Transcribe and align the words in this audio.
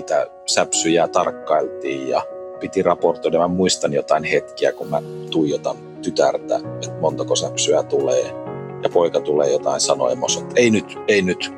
niitä 0.00 0.26
säpsyjä 0.46 1.08
tarkkailtiin 1.08 2.08
ja 2.08 2.22
piti 2.60 2.82
raportoida. 2.82 3.38
Mä 3.38 3.48
muistan 3.48 3.92
jotain 3.92 4.24
hetkiä, 4.24 4.72
kun 4.72 4.88
mä 4.88 5.02
tuijotan 5.30 5.76
tytärtä, 6.02 6.56
että 6.56 7.00
montako 7.00 7.36
säpsyä 7.36 7.82
tulee. 7.82 8.34
Ja 8.82 8.88
poika 8.92 9.20
tulee 9.20 9.52
jotain 9.52 9.80
sanoa 9.80 10.12
että 10.12 10.20
ei 10.56 10.70
nyt, 10.70 10.98
ei 11.08 11.22
nyt. 11.22 11.52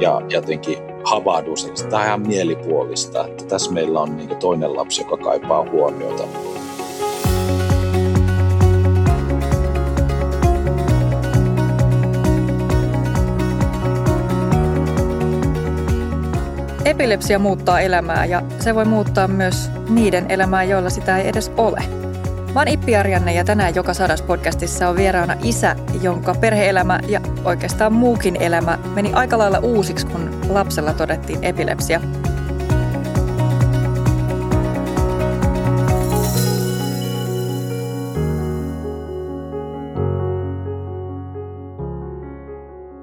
Ja 0.00 0.22
jotenkin 0.28 0.78
havahdu 1.04 1.56
sellaista. 1.56 1.88
Tämä 1.88 2.02
on 2.02 2.06
ihan 2.06 2.26
mielipuolista, 2.26 3.26
että 3.26 3.44
tässä 3.44 3.72
meillä 3.72 4.00
on 4.00 4.16
niin 4.16 4.36
toinen 4.36 4.76
lapsi, 4.76 5.02
joka 5.02 5.16
kaipaa 5.16 5.70
huomiota. 5.70 6.24
Epilepsia 16.98 17.38
muuttaa 17.38 17.80
elämää 17.80 18.24
ja 18.24 18.42
se 18.60 18.74
voi 18.74 18.84
muuttaa 18.84 19.28
myös 19.28 19.70
niiden 19.88 20.26
elämää, 20.28 20.64
joilla 20.64 20.90
sitä 20.90 21.18
ei 21.18 21.28
edes 21.28 21.52
ole. 21.56 21.82
Mä 22.54 22.60
oon 22.60 22.68
Ippi 22.68 22.96
Arjanne 22.96 23.34
ja 23.34 23.44
tänään 23.44 23.74
Joka 23.74 23.94
sadas 23.94 24.22
podcastissa 24.22 24.88
on 24.88 24.96
vieraana 24.96 25.34
isä, 25.42 25.76
jonka 26.02 26.34
perheelämä 26.34 27.00
ja 27.08 27.20
oikeastaan 27.44 27.92
muukin 27.92 28.36
elämä 28.36 28.78
meni 28.94 29.12
aika 29.12 29.38
lailla 29.38 29.58
uusiksi, 29.58 30.06
kun 30.06 30.40
lapsella 30.48 30.92
todettiin 30.92 31.44
epilepsia. 31.44 32.00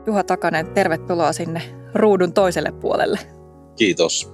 Juha 0.06 0.24
Takanen, 0.24 0.68
tervetuloa 0.68 1.34
sinne 1.34 1.62
ruudun 1.94 2.34
toiselle 2.34 2.72
puolelle. 2.72 3.45
Kiitos. 3.76 4.30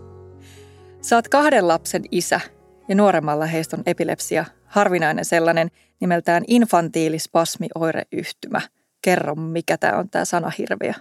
Saat 1.01 1.27
kahden 1.27 1.67
lapsen 1.67 2.03
isä 2.11 2.41
ja 2.89 2.95
nuoremmalla 2.95 3.45
heistä 3.45 3.77
on 3.77 3.83
epilepsia, 3.85 4.45
harvinainen 4.65 5.25
sellainen 5.25 5.71
nimeltään 5.99 6.43
infantiilispasmioireyhtymä. 6.47 8.61
Kerro, 9.01 9.35
mikä 9.35 9.77
tämä 9.77 9.97
on 9.97 10.09
tämä 10.09 10.25
sana 10.25 10.51
hirviö. 10.57 10.93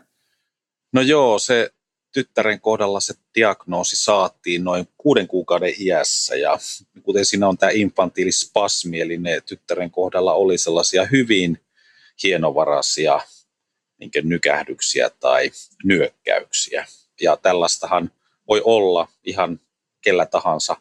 No 0.92 1.00
joo, 1.00 1.38
se 1.38 1.70
tyttären 2.12 2.60
kohdalla 2.60 3.00
se 3.00 3.14
diagnoosi 3.34 3.96
saatiin 3.96 4.64
noin 4.64 4.88
kuuden 4.98 5.28
kuukauden 5.28 5.74
iässä 5.78 6.36
ja 6.36 6.58
kuten 7.02 7.24
siinä 7.24 7.48
on 7.48 7.58
tämä 7.58 7.72
infantiilispasmi, 7.74 9.00
eli 9.00 9.18
ne 9.18 9.40
tyttären 9.40 9.90
kohdalla 9.90 10.34
oli 10.34 10.58
sellaisia 10.58 11.04
hyvin 11.04 11.60
hienovaraisia 12.22 13.20
niin 13.98 14.10
nykähdyksiä 14.22 15.10
tai 15.10 15.50
nyökkäyksiä. 15.84 16.86
Ja 17.20 17.36
tällaistahan 17.36 18.10
voi 18.50 18.62
olla 18.64 19.08
ihan 19.24 19.60
kellä 20.00 20.26
tahansa 20.26 20.76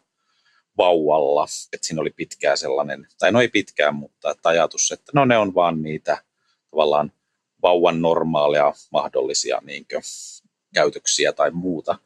vauvalla, 0.77 1.45
että 1.73 1.87
siinä 1.87 2.01
oli 2.01 2.09
pitkää 2.09 2.55
sellainen, 2.55 3.07
tai 3.19 3.31
no 3.31 3.41
ei 3.41 3.47
pitkään, 3.47 3.95
mutta 3.95 4.31
että 4.31 4.49
ajatus, 4.49 4.91
että 4.91 5.11
no 5.15 5.25
ne 5.25 5.37
on 5.37 5.55
vaan 5.55 5.81
niitä 5.81 6.23
tavallaan 6.71 7.11
vauvan 7.61 8.01
normaaleja 8.01 8.73
mahdollisia 8.91 9.61
niin 9.65 9.85
kuin, 9.91 10.01
käytöksiä 10.73 11.33
tai 11.33 11.51
muuta. 11.51 11.99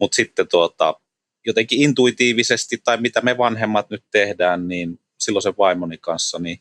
Mutta 0.00 0.14
sitten 0.14 0.48
tuota, 0.48 1.00
jotenkin 1.46 1.80
intuitiivisesti 1.80 2.80
tai 2.84 3.00
mitä 3.00 3.20
me 3.20 3.38
vanhemmat 3.38 3.90
nyt 3.90 4.04
tehdään, 4.10 4.68
niin 4.68 5.00
silloin 5.18 5.42
sen 5.42 5.54
vaimoni 5.58 5.98
kanssa 5.98 6.38
niin 6.38 6.60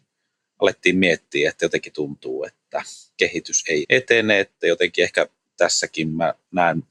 alettiin 0.62 0.98
miettiä, 0.98 1.50
että 1.50 1.66
jotenkin 1.66 1.94
tuntuu, 1.94 2.44
että 2.44 2.84
kehitys 3.18 3.64
ei 3.70 3.86
etene, 3.90 4.40
että 4.40 4.68
jotenkin 4.68 5.04
ehkä 5.04 5.28
tässäkin 5.58 6.10
mä 6.10 6.34
näen 6.52 6.84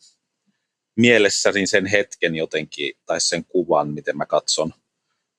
mielessäni 1.01 1.67
sen 1.67 1.87
hetken 1.87 2.37
jotenkin, 2.37 2.93
tai 3.07 3.21
sen 3.21 3.45
kuvan, 3.45 3.89
miten 3.89 4.17
mä 4.17 4.27
katson 4.27 4.73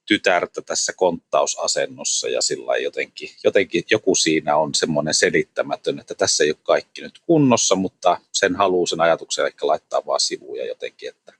tytärtä 0.06 0.62
tässä 0.62 0.94
konttausasennossa 0.94 2.30
ja 2.30 2.42
sillä 2.42 2.78
jotenkin, 2.78 3.30
jotenkin 3.44 3.84
joku 3.92 4.16
siinä 4.16 4.56
on 4.56 4.76
semmoinen 4.76 5.14
selittämätön, 5.14 6.00
että 6.00 6.16
tässä 6.16 6.44
ei 6.44 6.50
ole 6.50 6.58
kaikki 6.64 7.02
nyt 7.02 7.20
kunnossa, 7.20 7.76
mutta 7.76 8.20
sen 8.32 8.56
haluaa 8.56 8.88
sen 8.88 9.02
ajatuksen 9.02 9.46
ehkä 9.46 9.68
laittaa 9.68 10.06
vaan 10.06 10.20
sivuun 10.20 10.58
ja 10.58 10.66
jotenkin, 10.66 11.10
että, 11.10 11.34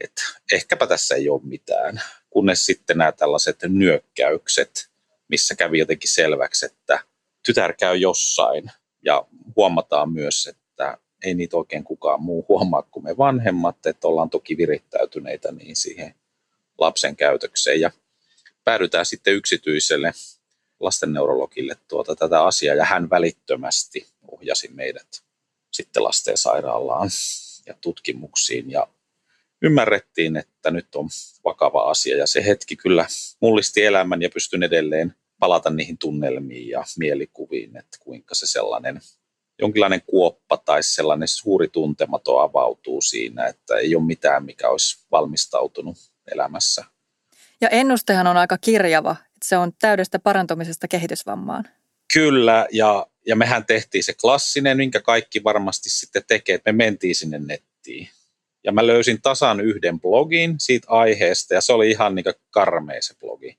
että 0.00 0.22
ehkäpä 0.52 0.86
tässä 0.86 1.14
ei 1.14 1.28
ole 1.28 1.40
mitään. 1.44 2.02
Kunnes 2.30 2.66
sitten 2.66 2.98
nämä 2.98 3.12
tällaiset 3.12 3.58
nyökkäykset, 3.68 4.90
missä 5.28 5.54
kävi 5.54 5.78
jotenkin 5.78 6.10
selväksi, 6.10 6.66
että 6.66 7.00
tytär 7.46 7.72
käy 7.72 7.96
jossain 7.96 8.70
ja 9.04 9.24
huomataan 9.56 10.12
myös, 10.12 10.46
että 10.46 10.98
ei 11.24 11.34
niitä 11.34 11.56
oikein 11.56 11.84
kukaan 11.84 12.22
muu 12.22 12.44
huomaa 12.48 12.82
kuin 12.82 13.04
me 13.04 13.16
vanhemmat, 13.16 13.86
että 13.86 14.08
ollaan 14.08 14.30
toki 14.30 14.56
virittäytyneitä 14.56 15.52
niin 15.52 15.76
siihen 15.76 16.14
lapsen 16.78 17.16
käytökseen. 17.16 17.80
Ja 17.80 17.90
päädytään 18.64 19.06
sitten 19.06 19.34
yksityiselle 19.34 20.12
lastenneurologille 20.80 21.76
tuota, 21.88 22.16
tätä 22.16 22.44
asiaa 22.44 22.74
ja 22.74 22.84
hän 22.84 23.10
välittömästi 23.10 24.06
ohjasi 24.28 24.68
meidät 24.68 25.22
sitten 25.70 26.04
lastensairaalaan 26.04 27.08
ja 27.66 27.74
tutkimuksiin 27.80 28.70
ja 28.70 28.86
ymmärrettiin, 29.62 30.36
että 30.36 30.70
nyt 30.70 30.94
on 30.94 31.08
vakava 31.44 31.90
asia 31.90 32.16
ja 32.16 32.26
se 32.26 32.44
hetki 32.44 32.76
kyllä 32.76 33.06
mullisti 33.40 33.84
elämän 33.84 34.22
ja 34.22 34.30
pystyn 34.34 34.62
edelleen 34.62 35.14
palata 35.38 35.70
niihin 35.70 35.98
tunnelmiin 35.98 36.68
ja 36.68 36.84
mielikuviin, 36.98 37.76
että 37.76 37.98
kuinka 38.00 38.34
se 38.34 38.46
sellainen 38.46 39.00
jonkinlainen 39.58 40.02
kuoppa 40.06 40.56
tai 40.56 40.82
sellainen 40.82 41.28
suuri 41.28 41.68
tuntemato 41.68 42.38
avautuu 42.38 43.00
siinä, 43.00 43.46
että 43.46 43.76
ei 43.76 43.96
ole 43.96 44.04
mitään, 44.04 44.44
mikä 44.44 44.68
olisi 44.68 44.98
valmistautunut 45.10 45.96
elämässä. 46.32 46.84
Ja 47.60 47.68
ennustehan 47.68 48.26
on 48.26 48.36
aika 48.36 48.58
kirjava, 48.58 49.16
että 49.20 49.48
se 49.48 49.56
on 49.56 49.72
täydestä 49.78 50.18
parantumisesta 50.18 50.88
kehitysvammaan. 50.88 51.64
Kyllä, 52.12 52.66
ja, 52.72 53.06
ja 53.26 53.36
mehän 53.36 53.66
tehtiin 53.66 54.04
se 54.04 54.12
klassinen, 54.12 54.76
minkä 54.76 55.00
kaikki 55.00 55.44
varmasti 55.44 55.90
sitten 55.90 56.22
tekee, 56.26 56.54
että 56.54 56.72
me 56.72 56.84
mentiin 56.84 57.14
sinne 57.14 57.38
nettiin. 57.38 58.08
Ja 58.64 58.72
mä 58.72 58.86
löysin 58.86 59.22
tasan 59.22 59.60
yhden 59.60 60.00
blogin 60.00 60.54
siitä 60.58 60.86
aiheesta, 60.90 61.54
ja 61.54 61.60
se 61.60 61.72
oli 61.72 61.90
ihan 61.90 62.14
niin 62.14 62.24
karmea 62.50 63.02
se 63.02 63.14
blogi 63.20 63.58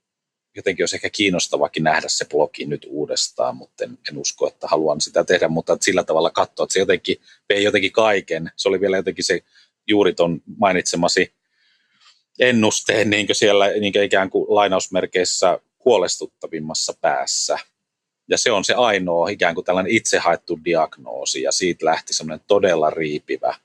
jotenkin 0.59 0.83
olisi 0.83 0.95
ehkä 0.95 1.09
kiinnostavakin 1.09 1.83
nähdä 1.83 2.07
se 2.07 2.25
blogi 2.25 2.65
nyt 2.65 2.87
uudestaan, 2.89 3.55
mutta 3.55 3.83
en, 3.83 3.97
en 4.09 4.17
usko, 4.17 4.47
että 4.47 4.67
haluan 4.67 5.01
sitä 5.01 5.23
tehdä, 5.23 5.47
mutta 5.47 5.77
sillä 5.81 6.03
tavalla 6.03 6.29
katsoa, 6.29 6.63
että 6.63 6.73
se 6.73 6.79
jotenkin 6.79 7.17
vei 7.49 7.63
jotenkin 7.63 7.91
kaiken. 7.91 8.51
Se 8.55 8.69
oli 8.69 8.81
vielä 8.81 8.97
jotenkin 8.97 9.25
se 9.25 9.39
juuri 9.87 10.13
tuon 10.13 10.41
mainitsemasi 10.57 11.33
ennusteen 12.39 13.09
niin 13.09 13.27
siellä 13.31 13.67
niin 13.67 14.03
ikään 14.03 14.29
kuin 14.29 14.45
lainausmerkeissä 14.49 15.59
huolestuttavimmassa 15.85 16.93
päässä. 17.01 17.59
Ja 18.29 18.37
se 18.37 18.51
on 18.51 18.65
se 18.65 18.73
ainoa 18.73 19.29
ikään 19.29 19.55
kuin 19.55 19.65
tällainen 19.65 19.91
itse 19.91 20.17
haettu 20.17 20.59
diagnoosi 20.65 21.41
ja 21.41 21.51
siitä 21.51 21.85
lähti 21.85 22.13
semmoinen 22.13 22.45
todella 22.47 22.89
riipivä, 22.89 23.55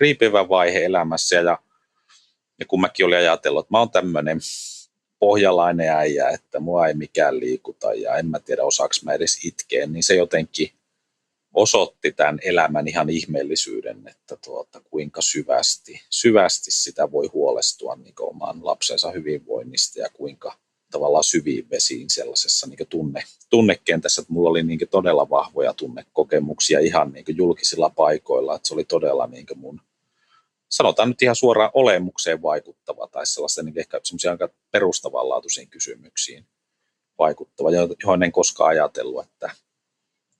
riipivä 0.00 0.48
vaihe 0.48 0.84
elämässä. 0.84 1.36
Ja, 1.36 1.58
ja 2.60 2.66
kun 2.66 2.80
mäkin 2.80 3.06
olin 3.06 3.18
ajatellut, 3.18 3.64
että 3.64 3.74
mä 3.74 3.78
oon 3.78 3.90
tämmöinen 3.90 4.38
pohjalainen 5.18 5.88
äijä, 5.88 6.28
että 6.28 6.60
mua 6.60 6.86
ei 6.86 6.94
mikään 6.94 7.40
liikuta 7.40 7.94
ja 7.94 8.16
en 8.16 8.26
mä 8.26 8.38
tiedä 8.38 8.64
osaaks 8.64 9.04
mä 9.04 9.12
edes 9.12 9.44
itkeä, 9.44 9.86
niin 9.86 10.02
se 10.02 10.14
jotenkin 10.14 10.70
osoitti 11.54 12.12
tämän 12.12 12.38
elämän 12.42 12.88
ihan 12.88 13.10
ihmeellisyyden, 13.10 14.08
että 14.08 14.36
tuota, 14.44 14.80
kuinka 14.80 15.22
syvästi, 15.22 16.00
syvästi 16.10 16.70
sitä 16.70 17.12
voi 17.12 17.26
huolestua 17.26 17.96
niin 17.96 18.14
oman 18.20 18.66
lapsensa 18.66 19.10
hyvinvoinnista 19.10 20.00
ja 20.00 20.08
kuinka 20.12 20.58
tavallaan 20.90 21.24
syviin 21.24 21.70
vesiin 21.70 22.10
sellaisessa 22.10 22.66
niin 22.66 22.88
tunne, 22.88 23.22
tunnekentässä, 23.50 24.22
että 24.22 24.32
mulla 24.32 24.50
oli 24.50 24.62
niin 24.62 24.80
todella 24.90 25.30
vahvoja 25.30 25.74
tunnekokemuksia 25.74 26.80
ihan 26.80 27.12
niin 27.12 27.24
julkisilla 27.28 27.90
paikoilla, 27.90 28.56
että 28.56 28.68
se 28.68 28.74
oli 28.74 28.84
todella 28.84 29.26
niin 29.26 29.46
mun 29.54 29.80
sanotaan 30.68 31.08
nyt 31.08 31.22
ihan 31.22 31.36
suoraan 31.36 31.70
olemukseen 31.74 32.42
vaikuttava 32.42 33.08
tai 33.08 33.26
sellaisten 33.26 33.64
niin 33.64 33.78
ehkä 33.78 34.00
semmoisia 34.02 34.30
aika 34.30 34.48
perustavanlaatuisiin 34.70 35.70
kysymyksiin 35.70 36.46
vaikuttava, 37.18 37.68
johon 38.02 38.22
en 38.22 38.32
koskaan 38.32 38.70
ajatellut, 38.70 39.24
että 39.24 39.50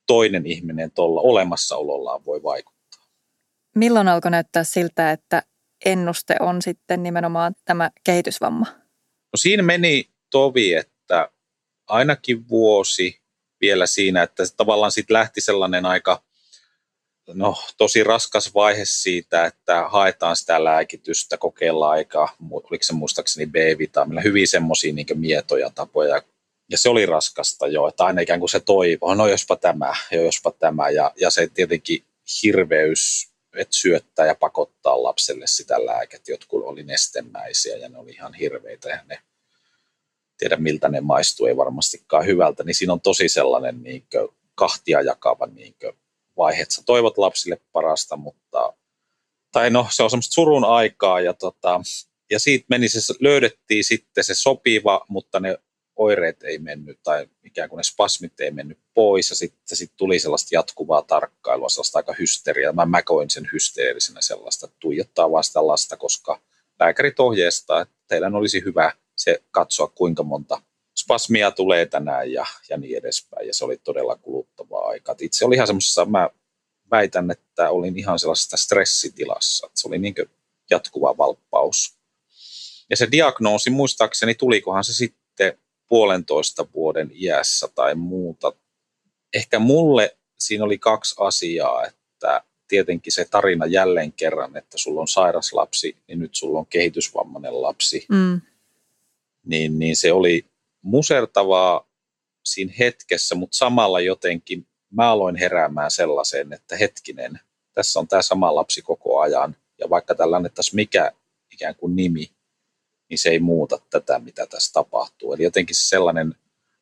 toinen 0.07 0.47
ihminen 0.47 0.91
tuolla 0.91 1.21
olemassaolollaan 1.21 2.25
voi 2.25 2.43
vaikuttaa. 2.43 3.07
Milloin 3.75 4.09
alkoi 4.09 4.31
näyttää 4.31 4.65
siltä, 4.65 5.13
että 5.13 5.43
ennuste 5.85 6.37
on 6.41 6.63
sitten 6.63 7.03
nimenomaan 7.03 7.55
tämä 7.65 7.91
kehitysvamma? 8.05 8.67
No 9.07 9.37
siinä 9.37 9.63
meni 9.63 10.11
tovi, 10.31 10.75
että 10.75 11.31
ainakin 11.87 12.49
vuosi 12.49 13.21
vielä 13.61 13.87
siinä, 13.87 14.23
että 14.23 14.43
tavallaan 14.57 14.93
sitten 14.93 15.15
lähti 15.15 15.41
sellainen 15.41 15.87
aika 15.87 16.23
no, 17.35 17.57
tosi 17.77 18.05
raskas 18.05 18.55
vaihe 18.55 18.85
siitä, 18.85 19.47
että 19.47 19.89
haetaan 19.89 20.37
sitä 20.37 20.65
lääkitystä, 20.65 21.37
kokeillaan 21.37 21.93
aika, 21.93 22.29
oliko 22.53 22.83
se 22.83 22.93
muistaakseni 22.93 23.47
B-vitamiinilla, 23.47 24.21
hyvin 24.21 24.49
semmoisia 24.49 24.93
niin 24.93 25.07
mietoja 25.15 25.71
tapoja. 25.71 26.23
Ja 26.71 26.79
se 26.79 26.89
oli 26.89 27.07
raskasta 27.07 27.67
jo, 27.67 27.89
että 27.89 28.05
aina 28.05 28.21
ikään 28.21 28.41
kuin 28.41 28.51
se 28.51 28.61
toivo, 28.61 29.15
no 29.15 29.27
jospa 29.27 29.57
tämä, 29.57 29.95
jo 30.13 30.23
jospa 30.23 30.51
tämä. 30.51 30.91
Ja, 30.91 31.13
ja 31.21 31.31
se 31.31 31.47
tietenkin 31.55 32.05
hirveys 32.43 33.31
että 33.57 33.77
syöttää 33.77 34.27
ja 34.27 34.35
pakottaa 34.35 35.03
lapselle 35.03 35.47
sitä 35.47 35.87
lääket, 35.87 36.29
jotkut 36.29 36.65
oli 36.65 36.83
nestemäisiä 36.83 37.77
ja 37.77 37.89
ne 37.89 37.99
oli 37.99 38.11
ihan 38.11 38.35
hirveitä 38.35 38.89
ja 38.89 39.01
ne 39.09 39.19
tiedä 40.39 40.57
miltä 40.57 40.89
ne 40.89 41.01
maistuu, 41.01 41.47
ei 41.47 41.57
varmastikaan 41.57 42.27
hyvältä, 42.27 42.65
niin 42.65 42.75
siinä 42.75 42.93
on 42.93 43.01
tosi 43.01 43.29
sellainen 43.29 43.83
niin 43.83 44.07
kuin, 44.13 44.29
kahtia 44.55 45.03
jakava 45.03 45.47
niin 45.47 45.75
kuin, 45.81 45.93
vaihe, 46.37 46.63
että 46.63 46.75
sä 46.75 46.83
toivot 46.87 47.19
lapsille 47.19 47.61
parasta, 47.73 48.17
mutta 48.17 48.73
tai 49.53 49.71
no 49.71 49.87
se 49.91 50.03
on 50.03 50.11
semmoista 50.11 50.33
surun 50.33 50.65
aikaa 50.65 51.21
ja, 51.21 51.35
tota, 51.35 51.81
ja 52.31 52.39
siitä 52.39 52.67
meni 52.69 52.89
se, 52.89 53.15
löydettiin 53.21 53.85
sitten 53.85 54.25
se 54.25 54.35
sopiva, 54.35 55.05
mutta 55.09 55.41
ne 55.41 55.59
oireet 55.97 56.43
ei 56.43 56.59
mennyt 56.59 56.99
tai 57.03 57.27
ikään 57.45 57.69
kuin 57.69 57.77
ne 57.77 57.83
spasmit 57.83 58.41
ei 58.41 58.51
mennyt 58.51 58.79
pois 58.95 59.31
ja 59.31 59.37
sitten 59.37 59.77
sit 59.77 59.93
tuli 59.97 60.19
sellaista 60.19 60.49
jatkuvaa 60.53 61.03
tarkkailua, 61.03 61.69
sellaista 61.69 61.99
aika 61.99 62.15
hysteriaa. 62.19 62.73
Mä, 62.73 62.87
mä 62.87 63.03
koin 63.03 63.31
sen 63.31 63.49
hysteerisenä 63.53 64.21
sellaista, 64.21 64.67
että 64.67 64.77
tuijottaa 64.81 65.33
vasta 65.33 65.67
lasta, 65.67 65.97
koska 65.97 66.41
lääkärit 66.81 67.21
ohjeistaa, 67.21 67.81
että 67.81 67.95
teidän 68.09 68.35
olisi 68.35 68.63
hyvä 68.65 68.93
se 69.17 69.43
katsoa, 69.51 69.87
kuinka 69.87 70.23
monta 70.23 70.63
spasmia 71.07 71.51
tulee 71.51 71.87
tänään 71.87 72.33
ja, 72.33 72.47
ja 72.69 72.77
niin 72.77 72.99
edespäin. 72.99 73.47
Ja 73.47 73.55
se 73.55 73.65
oli 73.65 73.77
todella 73.77 74.17
kuluttavaa 74.17 74.87
aikaa. 74.87 75.15
Itse 75.21 75.45
oli 75.45 75.55
ihan 75.55 75.67
semmoisessa, 75.67 76.05
mä 76.05 76.31
väitän, 76.91 77.31
että 77.31 77.71
olin 77.71 77.99
ihan 77.99 78.19
sellaisessa 78.19 78.57
stressitilassa. 78.57 79.67
Että 79.67 79.81
se 79.81 79.89
oli 79.89 79.99
niin 79.99 80.15
jatkuva 80.71 81.17
valppaus. 81.17 81.99
Ja 82.91 82.97
se 82.97 83.09
diagnoosi, 83.11 83.71
muistaakseni, 83.71 84.35
tulikohan 84.35 84.85
se 84.85 84.95
sitten 84.95 85.59
puolentoista 85.89 86.67
vuoden 86.75 87.11
iässä 87.15 87.69
tai 87.75 87.95
muuta. 87.95 88.53
Ehkä 89.35 89.59
mulle 89.59 90.17
siinä 90.39 90.65
oli 90.65 90.79
kaksi 90.79 91.15
asiaa, 91.19 91.87
että 91.87 92.43
tietenkin 92.69 93.13
se 93.13 93.25
tarina 93.25 93.67
jälleen 93.67 94.13
kerran, 94.13 94.57
että 94.57 94.79
sulla 94.79 95.01
on 95.01 95.09
sairas 95.09 95.53
lapsi, 95.53 95.97
niin 96.09 96.19
nyt 96.19 96.35
sulla 96.35 96.59
on 96.59 96.67
kehitysvammainen 96.67 97.63
lapsi. 97.63 98.07
Mm. 98.09 98.41
Niin, 99.45 99.79
niin 99.79 99.97
se 99.97 100.13
oli 100.13 100.47
musertavaa 100.87 101.89
siinä 102.45 102.73
hetkessä, 102.79 103.35
mutta 103.35 103.57
samalla 103.57 104.01
jotenkin 104.01 104.67
mä 104.91 105.11
aloin 105.11 105.37
heräämään 105.37 105.91
sellaiseen, 105.91 106.53
että 106.53 106.77
hetkinen, 106.77 107.41
tässä 107.75 107.99
on 107.99 108.09
tämä 108.09 108.23
sama 108.23 108.55
lapsi 108.55 108.83
koko 108.83 109.21
ajan, 109.21 109.57
ja 109.79 109.91
vaikka 109.91 110.15
tällä 110.15 110.37
annettaisiin 110.37 110.77
mikä 110.77 111.13
ikään 111.53 111.75
kuin 111.75 111.97
nimi, 111.97 112.31
niin 113.11 113.19
se 113.19 113.29
ei 113.29 113.39
muuta 113.39 113.79
tätä, 113.91 114.19
mitä 114.19 114.47
tässä 114.47 114.73
tapahtuu. 114.73 115.33
Eli 115.33 115.43
jotenkin 115.43 115.77
sellainen, 115.77 116.35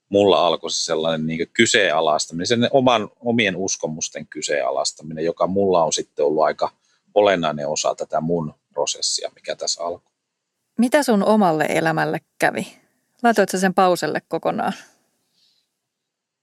mulla 0.09 0.47
alkoi 0.47 0.71
se 0.71 0.85
sellainen 0.85 1.27
niin 1.27 1.49
kyseenalaistaminen, 1.53 2.47
sen 2.47 2.69
oman, 2.71 3.11
omien 3.21 3.57
uskomusten 3.57 4.27
kyseenalaistaminen, 4.27 5.25
joka 5.25 5.47
mulla 5.47 5.85
on 5.85 5.93
sitten 5.93 6.25
ollut 6.25 6.45
aika 6.45 6.73
olennainen 7.15 7.69
osa 7.69 7.95
tätä 7.95 8.21
mun 8.21 8.55
prosessia, 8.73 9.31
mikä 9.35 9.57
tässä 9.57 9.85
alkoi. 9.85 10.13
Mitä 10.79 11.03
sun 11.03 11.23
omalle 11.23 11.65
elämälle 11.69 12.21
kävi? 12.39 12.84
Laitoit 13.25 13.51
sen 13.57 13.75
pauselle 13.75 14.23
kokonaan? 14.29 14.73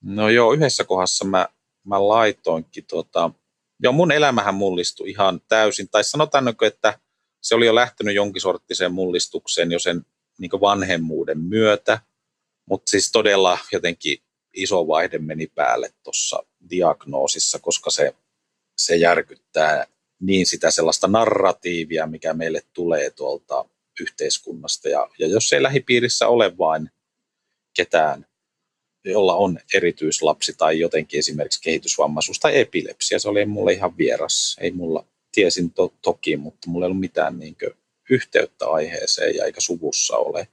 No 0.04 0.30
joo, 0.30 0.54
yhdessä 0.54 0.84
kohdassa 0.84 1.26
mä, 1.26 1.48
mä 1.84 2.08
laitoinkin, 2.08 2.86
tota, 2.86 3.32
joo 3.80 3.94
mun 3.94 4.12
elämähän 4.12 4.56
mullistui 4.56 5.10
ihan 5.10 5.42
täysin, 5.48 5.90
tai 5.90 6.04
sanotaanko, 6.04 6.66
että 6.66 7.00
se 7.42 7.56
oli 7.56 7.66
jo 7.66 7.76
lähtenyt 7.76 8.16
jonkin 8.16 8.42
sorttiseen 8.42 8.94
mullistukseen 8.94 9.72
jo 9.72 9.80
sen 9.80 10.06
niin 10.38 10.52
vanhemmuuden 10.62 11.40
myötä, 11.40 12.00
mutta 12.66 12.90
siis 12.90 13.12
todella 13.12 13.58
jotenkin 13.72 14.18
iso 14.54 14.88
vaihde 14.88 15.18
meni 15.18 15.48
päälle 15.48 15.94
tuossa 16.04 16.44
diagnoosissa, 16.70 17.60
koska 17.60 17.90
se, 17.90 18.16
se 18.78 18.96
järkyttää 18.96 19.88
niin 20.20 20.46
sitä 20.46 20.72
sellaista 20.72 21.08
narratiivia, 21.08 22.08
mikä 22.08 22.34
meille 22.34 22.62
tulee 22.74 23.10
tuolta 23.10 23.66
yhteiskunnasta. 24.00 24.90
Ja, 24.90 25.10
ja 25.20 25.28
jos 25.28 25.54
ei 25.54 25.64
lähipiirissä 25.64 26.28
ole 26.28 26.58
vain 26.58 26.90
ketään, 27.74 28.26
jolla 29.06 29.36
on 29.36 29.60
erityislapsi 29.74 30.54
tai 30.58 30.80
jotenkin 30.80 31.20
esimerkiksi 31.20 31.62
kehitysvammaisuus 31.62 32.40
tai 32.40 32.60
epilepsia, 32.60 33.20
se 33.20 33.30
oli 33.30 33.46
mulle 33.46 33.74
ihan 33.74 33.98
vieras. 33.98 34.58
Ei 34.60 34.72
mulla, 34.72 35.06
tiesin 35.32 35.72
to, 35.74 35.94
toki, 36.02 36.38
mutta 36.38 36.70
mulla 36.70 36.86
ei 36.86 36.88
ollut 36.88 37.00
mitään 37.00 37.40
niin 37.40 37.56
kuin, 37.60 37.72
yhteyttä 38.10 38.68
aiheeseen 38.68 39.36
ja 39.36 39.46
eikä 39.46 39.62
suvussa 39.62 40.18
ole. 40.18 40.48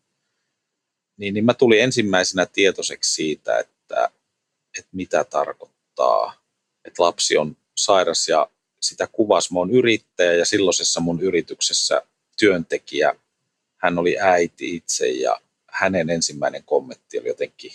Niin, 1.17 1.35
niin 1.35 1.45
mä 1.45 1.55
tulin 1.55 1.83
ensimmäisenä 1.83 2.47
tietoiseksi 2.47 3.15
siitä, 3.15 3.59
että, 3.59 4.11
että 4.79 4.91
mitä 4.93 5.25
tarkoittaa, 5.25 6.45
että 6.85 7.03
lapsi 7.03 7.37
on 7.37 7.57
sairas 7.77 8.29
ja 8.29 8.51
sitä 8.81 9.07
kuvas 9.13 9.51
mun 9.51 9.71
yrittäjä 9.71 10.35
ja 10.35 10.45
silloisessa 10.45 11.01
mun 11.01 11.23
yrityksessä 11.23 12.03
työntekijä 12.39 13.15
hän 13.79 13.99
oli 13.99 14.19
äiti 14.21 14.77
itse 14.77 15.09
ja 15.09 15.41
hänen 15.67 16.11
ensimmäinen 16.11 16.65
kommentti 16.65 17.19
oli 17.19 17.29
jotenkin 17.29 17.73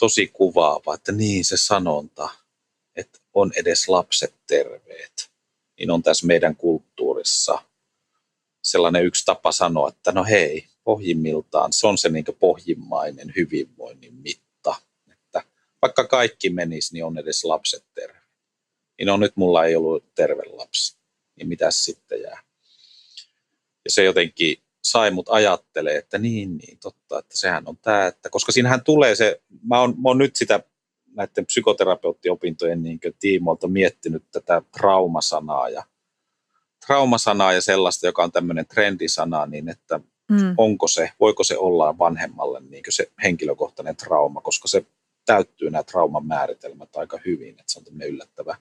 tosi 0.00 0.26
kuvaava, 0.26 0.94
että 0.94 1.12
niin 1.12 1.44
se 1.44 1.56
sanonta, 1.56 2.28
että 2.96 3.18
on 3.34 3.52
edes 3.56 3.88
lapset 3.88 4.34
terveet, 4.46 5.30
niin 5.78 5.90
on 5.90 6.02
tässä 6.02 6.26
meidän 6.26 6.56
kulttuurissa 6.56 7.62
sellainen 8.62 9.04
yksi 9.04 9.24
tapa 9.24 9.52
sanoa, 9.52 9.88
että 9.88 10.12
no 10.12 10.24
hei, 10.24 10.66
pohjimmiltaan 10.84 11.72
se 11.72 11.86
on 11.86 11.98
se 11.98 12.08
niin 12.08 12.24
pohjimmainen 12.40 13.32
hyvinvoinnin 13.36 14.14
mitta, 14.14 14.76
että 15.12 15.42
vaikka 15.82 16.04
kaikki 16.04 16.50
menisi, 16.50 16.92
niin 16.92 17.04
on 17.04 17.18
edes 17.18 17.44
lapset 17.44 17.84
terve. 17.94 18.18
Niin 18.98 19.08
on 19.08 19.20
nyt 19.20 19.36
mulla 19.36 19.64
ei 19.64 19.76
ollut 19.76 20.14
terve 20.14 20.42
lapsi, 20.46 20.96
niin 21.36 21.48
mitä 21.48 21.70
sitten 21.70 22.22
jää? 22.22 22.42
Ja 23.84 23.90
se 23.90 24.04
jotenkin 24.04 24.62
sai 24.90 25.10
mut 25.10 25.28
ajattelee, 25.28 25.96
että 25.96 26.18
niin, 26.18 26.56
niin, 26.56 26.78
totta, 26.78 27.18
että 27.18 27.36
sehän 27.36 27.62
on 27.66 27.76
tämä, 27.76 28.06
että 28.06 28.30
koska 28.30 28.52
siinähän 28.52 28.84
tulee 28.84 29.14
se, 29.14 29.40
mä 29.62 29.80
oon, 29.80 29.90
mä 29.90 30.08
oon 30.08 30.18
nyt 30.18 30.36
sitä 30.36 30.60
näiden 31.14 31.46
psykoterapeuttiopintojen 31.46 32.82
niin 32.82 33.00
tiimoilta 33.20 33.68
miettinyt 33.68 34.24
tätä 34.32 34.62
traumasanaa 34.78 35.68
ja 35.68 35.84
traumasanaa 36.86 37.52
ja 37.52 37.60
sellaista, 37.60 38.06
joka 38.06 38.24
on 38.24 38.32
tämmöinen 38.32 38.66
trendisana, 38.66 39.46
niin 39.46 39.68
että 39.68 40.00
mm. 40.30 40.54
onko 40.56 40.88
se, 40.88 41.10
voiko 41.20 41.44
se 41.44 41.58
olla 41.58 41.98
vanhemmalle 41.98 42.60
niin 42.60 42.84
se 42.88 43.12
henkilökohtainen 43.22 43.96
trauma, 43.96 44.40
koska 44.40 44.68
se 44.68 44.86
täyttyy 45.26 45.70
nämä 45.70 45.82
trauman 45.82 46.26
määritelmät 46.26 46.96
aika 46.96 47.18
hyvin, 47.26 47.50
että 47.50 47.72
se 47.72 47.78
on 47.78 47.84
tämmöinen 47.84 48.08
yllättävä 48.08 48.56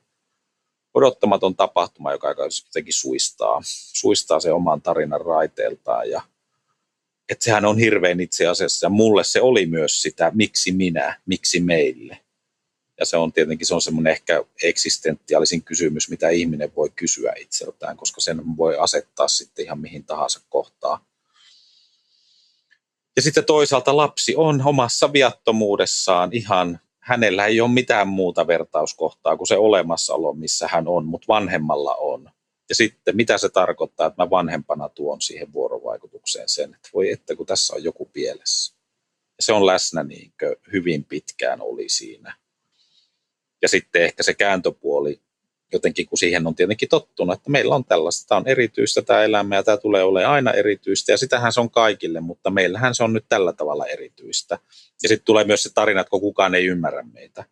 odottamaton 0.96 1.56
tapahtuma, 1.56 2.12
joka 2.12 2.36
jotenkin 2.68 2.94
suistaa, 2.94 3.62
suistaa 3.94 4.40
se 4.40 4.52
oman 4.52 4.82
tarinan 4.82 5.22
raiteeltaan. 5.22 6.10
Ja, 6.10 6.22
että 7.30 7.44
sehän 7.44 7.66
on 7.66 7.78
hirveän 7.78 8.20
itse 8.20 8.48
asiassa, 8.48 8.86
ja 8.86 8.90
mulle 8.90 9.24
se 9.24 9.42
oli 9.42 9.66
myös 9.66 10.02
sitä, 10.02 10.32
miksi 10.36 10.72
minä, 10.72 11.22
miksi 11.26 11.60
meille. 11.60 12.20
Ja 13.00 13.06
se 13.06 13.18
on 13.18 13.34
tietenkin 13.34 13.68
se 13.68 13.76
on 13.76 13.82
semmoinen 13.82 14.12
ehkä 14.12 14.44
eksistentiaalisin 14.64 15.64
kysymys, 15.64 16.10
mitä 16.10 16.30
ihminen 16.30 16.76
voi 16.76 16.90
kysyä 16.96 17.34
itseltään, 17.38 17.98
koska 17.98 18.22
sen 18.22 18.58
voi 18.58 18.78
asettaa 18.78 19.28
sitten 19.28 19.66
ihan 19.66 19.80
mihin 19.80 20.04
tahansa 20.04 20.42
kohtaan. 20.50 21.00
Ja 23.16 23.22
sitten 23.22 23.46
toisaalta 23.46 23.98
lapsi 23.98 24.36
on 24.36 24.62
omassa 24.66 25.14
viattomuudessaan 25.14 26.30
ihan 26.34 26.80
hänellä 27.06 27.46
ei 27.46 27.62
ole 27.62 27.72
mitään 27.72 28.08
muuta 28.08 28.48
vertauskohtaa 28.48 29.38
kuin 29.38 29.48
se 29.48 29.58
olemassaolo, 29.58 30.34
missä 30.34 30.68
hän 30.68 30.88
on, 30.88 31.06
mutta 31.06 31.28
vanhemmalla 31.28 31.96
on. 31.96 32.30
Ja 32.70 32.76
sitten 32.76 33.16
mitä 33.16 33.38
se 33.38 33.50
tarkoittaa, 33.50 34.08
että 34.08 34.24
mä 34.24 34.30
vanhempana 34.30 34.90
tuon 34.90 35.22
siihen 35.22 35.54
vuorovaikutukseen 35.54 36.50
sen, 36.50 36.74
että 36.74 36.90
voi 36.94 37.12
että 37.12 37.36
kun 37.36 37.46
tässä 37.46 37.76
on 37.76 37.84
joku 37.84 38.06
pielessä. 38.14 38.76
Ja 39.38 39.44
se 39.44 39.54
on 39.54 39.66
läsnä 39.66 40.04
niin 40.04 40.34
hyvin 40.74 41.04
pitkään 41.04 41.62
oli 41.62 41.90
siinä. 41.90 42.36
Ja 43.62 43.68
sitten 43.68 44.02
ehkä 44.02 44.24
se 44.24 44.34
kääntöpuoli 44.34 45.22
jotenkin, 45.74 46.06
kun 46.06 46.18
siihen 46.18 46.48
on 46.48 46.56
tietenkin 46.56 46.90
tottunut, 46.90 47.38
että 47.38 47.50
meillä 47.50 47.76
on 47.76 47.86
tällaista, 47.86 48.28
tämä 48.28 48.40
on 48.40 48.48
erityistä 48.48 49.02
tämä 49.02 49.24
elämä 49.24 49.56
ja 49.56 49.64
tämä 49.64 49.78
tulee 49.78 50.04
olemaan 50.04 50.34
aina 50.34 50.52
erityistä 50.52 51.12
ja 51.12 51.18
sitähän 51.18 51.54
se 51.54 51.60
on 51.60 51.72
kaikille, 51.72 52.22
mutta 52.22 52.50
meillähän 52.50 52.96
se 52.96 53.04
on 53.04 53.14
nyt 53.14 53.26
tällä 53.30 53.54
tavalla 53.54 53.86
erityistä. 53.86 54.60
Ja 55.04 55.10
sitten 55.10 55.26
tulee 55.26 55.44
myös 55.44 55.64
se 55.64 55.74
tarina, 55.74 56.02
että 56.02 56.10
kukaan 56.10 56.56
ei 56.56 56.66
ymmärrä 56.66 57.04
meitä. 57.04 57.46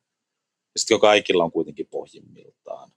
Ja 0.73 0.79
sitten 0.79 0.99
kaikilla 0.99 1.43
on 1.43 1.51
kuitenkin 1.51 1.87
pohjimmiltaan. 1.91 2.91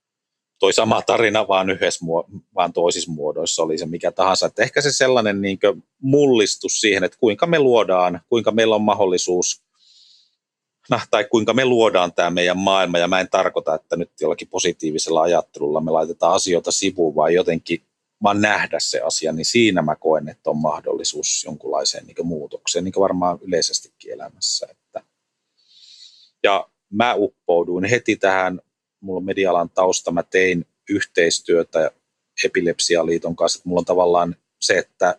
Toi 0.59 0.73
sama 0.73 1.03
tarina 1.03 1.49
vaan 1.49 1.71
yhdessä, 1.71 2.07
vaan 2.55 2.73
toisissa 2.73 3.13
muodoissa 3.13 3.63
oli 3.63 3.79
se 3.79 3.87
mikä 3.87 4.13
tahansa. 4.13 4.47
Että 4.47 4.63
ehkä 4.63 4.81
se 4.81 4.93
sellainen 4.93 5.41
niin 5.43 5.59
mullistus 6.03 6.81
siihen, 6.81 7.05
että 7.05 7.19
kuinka 7.19 7.47
me 7.47 7.59
luodaan, 7.59 8.21
kuinka 8.29 8.51
meillä 8.51 8.75
on 8.75 8.83
mahdollisuus 8.83 9.63
nah, 10.91 11.09
tai 11.11 11.25
kuinka 11.25 11.55
me 11.55 11.65
luodaan 11.65 12.13
tämä 12.13 12.31
meidän 12.31 12.59
maailma, 12.59 12.99
ja 12.99 13.09
mä 13.09 13.21
en 13.21 13.29
tarkoita, 13.31 13.75
että 13.75 13.97
nyt 13.97 14.11
jollakin 14.21 14.49
positiivisella 14.49 15.23
ajattelulla 15.23 15.81
me 15.81 15.91
laitetaan 15.91 16.35
asioita 16.35 16.73
sivuun, 16.73 17.15
vaan 17.15 17.35
jotenkin 17.35 17.83
vaan 18.23 18.41
nähdä 18.41 18.77
se 18.81 19.01
asia, 19.01 19.33
niin 19.33 19.45
siinä 19.45 19.83
mä 19.83 19.97
koen, 19.97 20.29
että 20.29 20.51
on 20.51 20.57
mahdollisuus 20.57 21.45
jonkunlaiseen 21.45 22.07
niin 22.07 22.27
muutokseen, 22.27 22.85
niin 22.85 22.93
kuin 22.93 23.03
varmaan 23.03 23.39
yleisestikin 23.43 24.13
elämässä. 24.13 24.67
Että. 24.71 25.03
Ja 26.43 26.69
mä 26.93 27.15
uppouduin 27.15 27.85
heti 27.85 28.17
tähän, 28.17 28.61
mulla 29.01 29.19
on 29.19 29.25
medialan 29.25 29.71
tausta, 29.71 30.11
mä 30.11 30.23
tein 30.23 30.67
yhteistyötä 30.91 31.91
Epilepsialiiton 32.45 33.37
kanssa. 33.37 33.59
Että 33.59 33.69
mulla 33.69 33.81
on 33.81 33.85
tavallaan 33.85 34.37
se, 34.61 34.79
että 34.79 35.19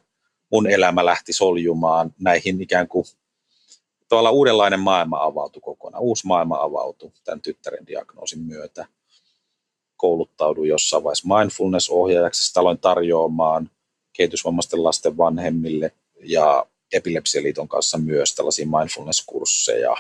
mun 0.52 0.70
elämä 0.70 1.06
lähti 1.06 1.34
soljumaan 1.34 2.14
näihin 2.20 2.62
ikään 2.62 2.88
kuin 2.88 3.06
tavallaan 4.10 4.36
uudenlainen 4.36 4.80
maailma 4.80 5.24
avautui 5.24 5.62
kokonaan. 5.62 6.04
Uusi 6.04 6.28
maailma 6.28 6.64
avautui 6.64 7.12
tämän 7.24 7.42
tyttären 7.42 7.88
diagnoosin 7.88 8.40
myötä. 8.40 8.86
Kouluttauduin 9.98 10.70
jossain 10.70 11.04
vaiheessa 11.04 11.38
mindfulness-ohjaajaksi. 11.38 12.48
Sitä 12.48 12.60
aloin 12.60 12.80
tarjoamaan 12.80 13.70
kehitysvammaisten 14.14 14.84
lasten 14.84 15.18
vanhemmille 15.18 15.92
ja 16.20 16.66
Epilepsialiiton 16.94 17.68
kanssa 17.68 17.98
myös 17.98 18.36
tällaisia 18.36 18.66
mindfulness-kursseja. 18.66 19.96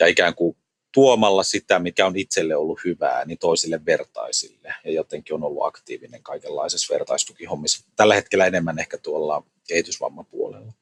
Ja 0.00 0.06
ikään 0.06 0.34
kuin 0.34 0.56
tuomalla 0.94 1.42
sitä, 1.42 1.78
mikä 1.78 2.06
on 2.06 2.16
itselle 2.16 2.56
ollut 2.56 2.80
hyvää, 2.84 3.24
niin 3.24 3.38
toisille 3.38 3.80
vertaisille. 3.86 4.74
Ja 4.84 4.92
jotenkin 4.92 5.34
on 5.34 5.44
ollut 5.44 5.66
aktiivinen 5.66 6.22
kaikenlaisessa 6.22 6.94
vertaistukihommissa. 6.94 7.84
Tällä 7.96 8.14
hetkellä 8.14 8.46
enemmän 8.46 8.78
ehkä 8.78 8.98
tuolla 8.98 9.42
kehitysvammapuolella. 9.68 10.72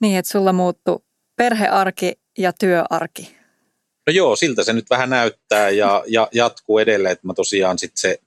Niin, 0.00 0.18
että 0.18 0.32
sulla 0.32 0.52
muuttu 0.52 1.04
perhearki 1.36 2.12
ja 2.38 2.52
työarki. 2.52 3.41
No 4.06 4.12
joo, 4.12 4.36
siltä 4.36 4.64
se 4.64 4.72
nyt 4.72 4.90
vähän 4.90 5.10
näyttää 5.10 5.70
ja, 5.70 6.04
ja 6.06 6.28
jatkuu 6.32 6.78
edelleen. 6.78 7.12
Että 7.12 7.26
mä 7.26 7.34
tosiaan 7.34 7.78
sitten 7.78 8.00
se 8.00 8.20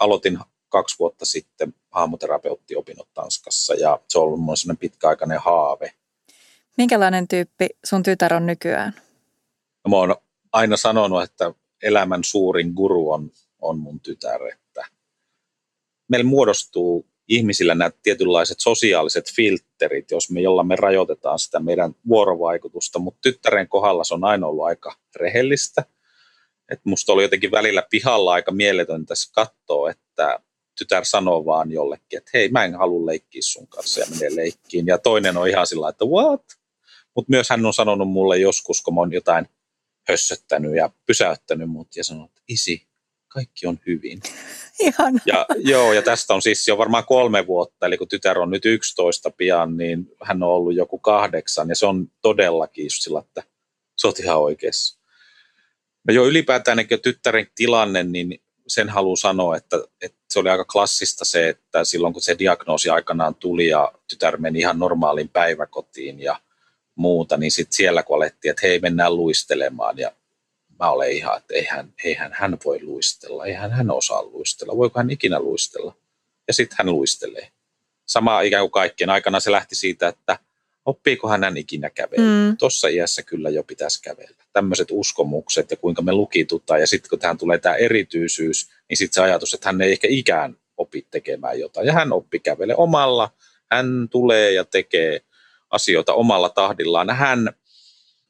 aloitin 0.00 0.38
kaksi 0.68 0.98
vuotta 0.98 1.24
sitten 1.24 1.74
hahmoterapeuttiopinnot 1.90 3.08
Tanskassa 3.14 3.74
ja 3.74 4.00
se 4.08 4.18
on 4.18 4.24
ollut 4.24 4.40
mun 4.40 4.56
sellainen 4.56 4.78
pitkäaikainen 4.78 5.40
haave. 5.40 5.92
Minkälainen 6.76 7.28
tyyppi 7.28 7.68
sun 7.84 8.02
tytär 8.02 8.34
on 8.34 8.46
nykyään? 8.46 8.94
No, 9.84 9.90
mä 9.90 9.96
oon 9.96 10.16
aina 10.52 10.76
sanonut, 10.76 11.22
että 11.22 11.52
elämän 11.82 12.24
suurin 12.24 12.72
guru 12.72 13.10
on, 13.10 13.30
on 13.60 13.78
mun 13.78 14.00
tytär. 14.00 14.46
Että 14.46 14.84
meillä 16.08 16.28
muodostuu 16.28 17.06
ihmisillä 17.28 17.74
nämä 17.74 17.90
tietynlaiset 18.02 18.60
sosiaaliset 18.60 19.32
filterit, 19.32 20.10
jos 20.10 20.30
me 20.30 20.40
jolla 20.40 20.64
me 20.64 20.76
rajoitetaan 20.76 21.38
sitä 21.38 21.60
meidän 21.60 21.94
vuorovaikutusta, 22.08 22.98
mutta 22.98 23.20
tyttären 23.22 23.68
kohdalla 23.68 24.04
se 24.04 24.14
on 24.14 24.24
aina 24.24 24.46
ollut 24.46 24.64
aika 24.64 24.96
rehellistä. 25.16 25.84
Et 26.70 26.80
musta 26.84 27.12
oli 27.12 27.22
jotenkin 27.22 27.50
välillä 27.50 27.82
pihalla 27.90 28.32
aika 28.32 28.52
mieletöntä 28.52 29.14
katsoa, 29.34 29.90
että 29.90 30.40
tytär 30.78 31.04
sanoo 31.04 31.44
vaan 31.44 31.72
jollekin, 31.72 32.16
että 32.16 32.30
hei, 32.34 32.48
mä 32.48 32.64
en 32.64 32.74
halua 32.74 33.06
leikkiä 33.06 33.42
sun 33.44 33.68
kanssa 33.68 34.00
ja 34.00 34.06
menee 34.10 34.36
leikkiin. 34.36 34.86
Ja 34.86 34.98
toinen 34.98 35.36
on 35.36 35.48
ihan 35.48 35.66
sillä 35.66 35.88
että 35.88 36.04
what? 36.04 36.44
Mutta 37.16 37.30
myös 37.30 37.50
hän 37.50 37.66
on 37.66 37.74
sanonut 37.74 38.08
mulle 38.08 38.38
joskus, 38.38 38.82
kun 38.82 38.94
mä 38.94 39.00
oon 39.00 39.12
jotain 39.12 39.48
hössöttänyt 40.08 40.76
ja 40.76 40.90
pysäyttänyt 41.06 41.70
mut 41.70 41.96
ja 41.96 42.04
sanonut, 42.04 42.30
että 42.30 42.42
isi, 42.48 42.86
kaikki 43.36 43.66
on 43.66 43.78
hyvin. 43.86 44.20
Ihan. 44.80 45.20
Ja, 45.26 45.46
joo, 45.56 45.92
ja 45.92 46.02
tästä 46.02 46.34
on 46.34 46.42
siis 46.42 46.68
jo 46.68 46.78
varmaan 46.78 47.04
kolme 47.04 47.46
vuotta, 47.46 47.86
eli 47.86 47.98
kun 47.98 48.08
tytär 48.08 48.38
on 48.38 48.50
nyt 48.50 48.64
11 48.64 49.30
pian, 49.30 49.76
niin 49.76 50.06
hän 50.22 50.42
on 50.42 50.48
ollut 50.48 50.74
joku 50.74 50.98
kahdeksan, 50.98 51.68
ja 51.68 51.76
se 51.76 51.86
on 51.86 52.08
todellakin 52.22 52.84
just 52.84 53.02
sillä, 53.02 53.20
että 53.20 53.42
se 53.96 54.06
on 54.06 54.12
ihan 54.18 54.38
oikeassa. 54.38 55.00
No 56.08 56.14
joo, 56.14 56.26
ylipäätään 56.26 56.78
tyttären 57.02 57.46
tilanne, 57.54 58.02
niin 58.02 58.40
sen 58.66 58.88
haluan 58.88 59.16
sanoa, 59.16 59.56
että, 59.56 59.76
että 60.02 60.18
se 60.30 60.38
oli 60.38 60.48
aika 60.48 60.64
klassista 60.64 61.24
se, 61.24 61.48
että 61.48 61.84
silloin 61.84 62.12
kun 62.12 62.22
se 62.22 62.38
diagnoosi 62.38 62.90
aikanaan 62.90 63.34
tuli 63.34 63.68
ja 63.68 63.92
tytär 64.08 64.36
meni 64.36 64.58
ihan 64.58 64.78
normaaliin 64.78 65.28
päiväkotiin 65.28 66.20
ja 66.20 66.40
muuta, 66.94 67.36
niin 67.36 67.52
sitten 67.52 67.76
siellä 67.76 68.02
kun 68.02 68.16
alettiin, 68.16 68.50
että 68.50 68.66
hei 68.66 68.78
mennään 68.78 69.16
luistelemaan 69.16 69.98
ja 69.98 70.12
mä 70.80 70.90
olen 70.90 71.12
ihan, 71.12 71.38
että 71.38 71.54
eihän, 71.54 71.92
eihän 72.04 72.30
hän 72.34 72.58
voi 72.64 72.82
luistella, 72.82 73.44
eihän 73.44 73.70
hän 73.70 73.90
osaa 73.90 74.22
luistella, 74.22 74.76
voiko 74.76 75.00
hän 75.00 75.10
ikinä 75.10 75.40
luistella. 75.40 75.94
Ja 76.48 76.54
sitten 76.54 76.76
hän 76.78 76.94
luistelee. 76.94 77.48
Sama 78.06 78.40
ikään 78.40 78.62
kuin 78.62 78.70
kaikkien 78.70 79.10
aikana 79.10 79.40
se 79.40 79.50
lähti 79.52 79.74
siitä, 79.74 80.08
että 80.08 80.38
oppiiko 80.84 81.28
hän 81.28 81.56
ikinä 81.56 81.90
kävellä. 81.90 82.50
Mm. 82.50 82.56
Tuossa 82.56 82.88
iässä 82.88 83.22
kyllä 83.22 83.50
jo 83.50 83.62
pitäisi 83.62 84.02
kävellä. 84.02 84.44
Tämmöiset 84.52 84.88
uskomukset 84.90 85.70
ja 85.70 85.76
kuinka 85.76 86.02
me 86.02 86.12
lukitutaan. 86.12 86.80
Ja 86.80 86.86
sitten 86.86 87.10
kun 87.10 87.18
tähän 87.18 87.38
tulee 87.38 87.58
tämä 87.58 87.74
erityisyys, 87.74 88.70
niin 88.88 88.96
sitten 88.96 89.14
se 89.14 89.20
ajatus, 89.20 89.54
että 89.54 89.68
hän 89.68 89.80
ei 89.80 89.92
ehkä 89.92 90.08
ikään 90.10 90.56
opi 90.76 91.06
tekemään 91.10 91.60
jotain. 91.60 91.86
Ja 91.86 91.92
hän 91.92 92.12
oppi 92.12 92.38
kävele 92.38 92.74
omalla. 92.76 93.30
Hän 93.70 94.08
tulee 94.10 94.52
ja 94.52 94.64
tekee 94.64 95.20
asioita 95.70 96.14
omalla 96.14 96.48
tahdillaan. 96.48 97.10
Hän 97.10 97.52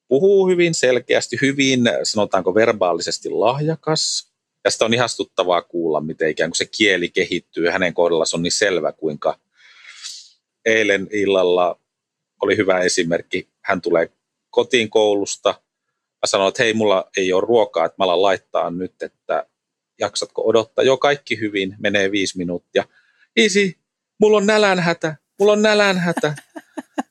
puhuu 0.08 0.48
hyvin 0.48 0.74
selkeästi, 0.74 1.38
hyvin 1.42 1.80
sanotaanko 2.02 2.54
verbaalisesti 2.54 3.30
lahjakas. 3.30 4.32
Ja 4.64 4.70
sitä 4.70 4.84
on 4.84 4.94
ihastuttavaa 4.94 5.62
kuulla, 5.62 6.00
miten 6.00 6.30
ikään 6.30 6.50
kuin 6.50 6.56
se 6.56 6.64
kieli 6.76 7.08
kehittyy. 7.08 7.68
Hänen 7.68 7.94
kohdallaan 7.94 8.26
on 8.34 8.42
niin 8.42 8.52
selvä, 8.52 8.92
kuinka 8.92 9.38
eilen 10.64 11.08
illalla 11.10 11.80
oli 12.42 12.56
hyvä 12.56 12.80
esimerkki. 12.80 13.48
Hän 13.64 13.80
tulee 13.80 14.10
kotiin 14.50 14.90
koulusta. 14.90 15.50
Mä 16.12 16.26
sanoin, 16.26 16.48
että 16.48 16.62
hei, 16.62 16.74
mulla 16.74 17.10
ei 17.16 17.32
ole 17.32 17.44
ruokaa, 17.46 17.84
että 17.84 17.96
mä 17.98 18.04
alan 18.04 18.22
laittaa 18.22 18.70
nyt, 18.70 19.02
että 19.02 19.46
jaksatko 20.00 20.42
odottaa. 20.46 20.84
Joo, 20.84 20.96
kaikki 20.96 21.40
hyvin, 21.40 21.76
menee 21.78 22.10
viisi 22.10 22.38
minuuttia. 22.38 22.84
Isi, 23.36 23.78
mulla 24.20 24.36
on 24.36 24.46
nälänhätä, 24.46 25.16
mulla 25.38 25.52
on 25.52 25.62
nälänhätä. 25.62 26.34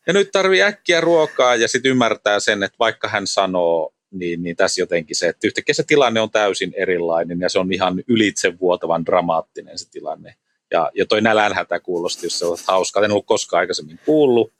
Ja 0.07 0.13
nyt 0.13 0.31
tarvii 0.31 0.61
äkkiä 0.61 1.01
ruokaa 1.01 1.55
ja 1.55 1.67
sitten 1.67 1.89
ymmärtää 1.89 2.39
sen, 2.39 2.63
että 2.63 2.75
vaikka 2.79 3.07
hän 3.07 3.27
sanoo, 3.27 3.93
niin, 4.11 4.43
niin 4.43 4.55
tässä 4.55 4.81
jotenkin 4.81 5.15
se, 5.15 5.27
että 5.27 5.47
yhtäkkiä 5.47 5.75
se 5.75 5.83
tilanne 5.83 6.21
on 6.21 6.31
täysin 6.31 6.73
erilainen 6.77 7.39
ja 7.39 7.49
se 7.49 7.59
on 7.59 7.73
ihan 7.73 8.03
ylitsevuotavan 8.07 9.05
dramaattinen 9.05 9.79
se 9.79 9.89
tilanne. 9.89 10.35
Ja, 10.71 10.91
ja 10.93 11.05
toi 11.05 11.21
nälänhätä 11.21 11.79
kuulosti, 11.79 12.25
jos 12.25 12.39
se 12.39 12.45
on 12.45 12.57
hauskaa, 12.67 13.05
en 13.05 13.11
ollut 13.11 13.25
koskaan 13.25 13.59
aikaisemmin 13.59 13.99
kuullut. 14.05 14.53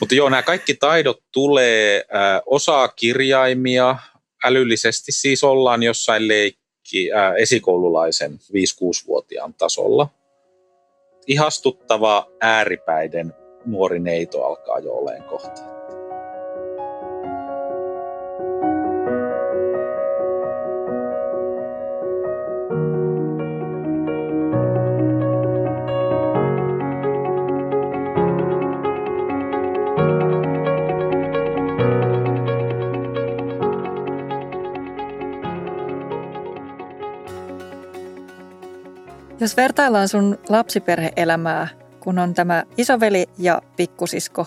Mutta 0.00 0.14
joo, 0.14 0.28
nämä 0.28 0.42
kaikki 0.42 0.74
taidot 0.74 1.22
tulee, 1.32 2.04
äh, 2.14 2.42
osaa 2.46 2.88
kirjaimia, 2.88 3.96
älyllisesti 4.44 5.12
siis 5.12 5.44
ollaan 5.44 5.82
jossain 5.82 6.28
leikki 6.28 7.12
äh, 7.12 7.34
esikoululaisen 7.36 8.32
5-6-vuotiaan 8.32 9.54
tasolla. 9.54 10.08
Ihastuttava 11.26 12.30
ääripäiden 12.40 13.34
nuori 13.68 13.98
neito 14.00 14.44
alkaa 14.44 14.78
jo 14.78 14.92
oleen 14.92 15.22
kohta. 15.22 15.62
Jos 39.40 39.56
vertaillaan 39.56 40.08
sun 40.08 40.38
lapsiperheelämää 40.48 41.68
kun 42.08 42.18
on 42.18 42.34
tämä 42.34 42.64
isoveli 42.76 43.26
ja 43.38 43.62
pikkusisko, 43.76 44.46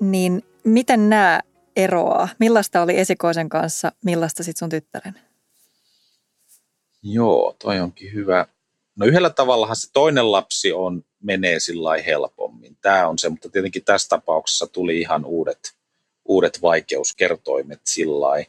niin 0.00 0.42
miten 0.64 1.10
nämä 1.10 1.40
eroaa? 1.76 2.28
Millaista 2.38 2.82
oli 2.82 2.98
esikoisen 2.98 3.48
kanssa, 3.48 3.92
millaista 4.04 4.42
sitten 4.42 4.58
sun 4.58 4.68
tyttären? 4.68 5.14
Joo, 7.02 7.56
toi 7.58 7.80
onkin 7.80 8.12
hyvä. 8.12 8.46
No 8.96 9.06
yhdellä 9.06 9.30
tavallahan 9.30 9.76
se 9.76 9.92
toinen 9.92 10.32
lapsi 10.32 10.72
on, 10.72 11.04
menee 11.22 11.60
sillä 11.60 12.02
helpommin. 12.06 12.76
Tämä 12.80 13.08
on 13.08 13.18
se, 13.18 13.28
mutta 13.28 13.48
tietenkin 13.48 13.84
tässä 13.84 14.08
tapauksessa 14.08 14.66
tuli 14.66 15.00
ihan 15.00 15.24
uudet, 15.24 15.74
uudet 16.24 16.62
vaikeuskertoimet 16.62 17.80
sillä 17.84 18.44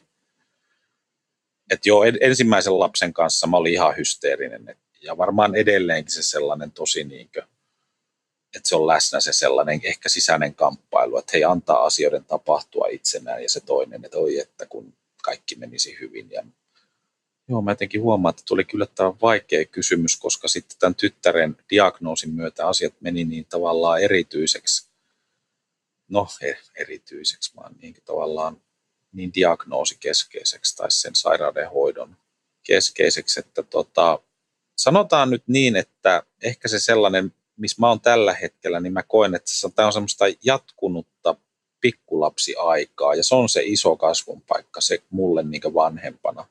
että 1.70 1.88
joo, 1.88 2.04
ensimmäisen 2.20 2.78
lapsen 2.78 3.12
kanssa 3.12 3.46
mä 3.46 3.56
olin 3.56 3.72
ihan 3.72 3.96
hysteerinen. 3.96 4.76
Ja 5.02 5.16
varmaan 5.16 5.54
edelleenkin 5.54 6.12
se 6.12 6.22
sellainen 6.22 6.72
tosi 6.72 7.04
niinkö 7.04 7.42
että 8.56 8.68
se 8.68 8.76
on 8.76 8.86
läsnä 8.86 9.20
se 9.20 9.32
sellainen 9.32 9.80
ehkä 9.82 10.08
sisäinen 10.08 10.54
kamppailu, 10.54 11.18
että 11.18 11.30
hei 11.34 11.44
antaa 11.44 11.84
asioiden 11.84 12.24
tapahtua 12.24 12.86
itsenään 12.86 13.42
ja 13.42 13.48
se 13.48 13.60
toinen, 13.60 14.04
että 14.04 14.18
oi 14.18 14.38
että 14.38 14.66
kun 14.66 14.94
kaikki 15.22 15.54
menisi 15.54 15.96
hyvin. 16.00 16.30
Ja 16.30 16.44
joo, 17.48 17.62
mä 17.62 17.70
jotenkin 17.70 18.02
huomaan, 18.02 18.30
että 18.30 18.42
tuli 18.46 18.64
kyllä 18.64 18.86
tämä 18.86 19.12
vaikea 19.22 19.64
kysymys, 19.64 20.16
koska 20.16 20.48
sitten 20.48 20.78
tämän 20.78 20.94
tyttären 20.94 21.56
diagnoosin 21.70 22.30
myötä 22.30 22.68
asiat 22.68 22.94
meni 23.00 23.24
niin 23.24 23.44
tavallaan 23.44 24.02
erityiseksi, 24.02 24.88
no 26.08 26.28
e, 26.40 26.52
erityiseksi, 26.76 27.56
vaan 27.56 27.74
niin 27.82 27.94
tavallaan 28.04 28.60
niin 29.12 29.34
diagnoosikeskeiseksi 29.34 30.76
tai 30.76 30.90
sen 30.90 31.14
sairauden 31.14 31.70
hoidon 31.70 32.16
keskeiseksi, 32.62 33.40
että 33.40 33.62
tota, 33.62 34.18
sanotaan 34.76 35.30
nyt 35.30 35.42
niin, 35.46 35.76
että 35.76 36.22
ehkä 36.42 36.68
se 36.68 36.80
sellainen 36.80 37.34
missä 37.56 37.76
mä 37.80 37.88
oon 37.88 38.00
tällä 38.00 38.34
hetkellä, 38.34 38.80
niin 38.80 38.92
mä 38.92 39.02
koen, 39.02 39.34
että 39.34 39.50
tämä 39.74 39.86
on 39.86 39.92
semmoista 39.92 40.24
jatkunutta 40.44 41.36
pikkulapsiaikaa 41.80 43.14
ja 43.14 43.24
se 43.24 43.34
on 43.34 43.48
se 43.48 43.62
iso 43.64 43.96
kasvun 43.96 44.42
paikka 44.42 44.80
se 44.80 45.02
mulle 45.10 45.42
niin 45.42 45.74
vanhempana. 45.74 46.46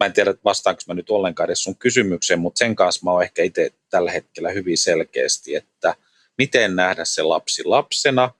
Mä 0.00 0.06
en 0.06 0.12
tiedä, 0.12 0.34
vastaanko 0.44 0.82
mä 0.88 0.94
nyt 0.94 1.10
ollenkaan 1.10 1.48
edes 1.48 1.62
sun 1.62 1.76
kysymykseen, 1.76 2.38
mutta 2.38 2.58
sen 2.58 2.76
kanssa 2.76 3.00
mä 3.04 3.10
oon 3.10 3.22
ehkä 3.22 3.42
itse 3.42 3.70
tällä 3.90 4.10
hetkellä 4.10 4.50
hyvin 4.50 4.78
selkeästi, 4.78 5.54
että 5.54 5.94
miten 6.38 6.76
nähdä 6.76 7.04
se 7.04 7.22
lapsi 7.22 7.64
lapsena, 7.64 8.30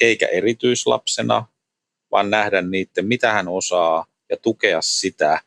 eikä 0.00 0.26
erityislapsena, 0.26 1.46
vaan 2.10 2.30
nähdä 2.30 2.62
niiden, 2.62 3.06
mitä 3.06 3.32
hän 3.32 3.48
osaa 3.48 4.06
ja 4.30 4.36
tukea 4.36 4.82
sitä, 4.82 5.40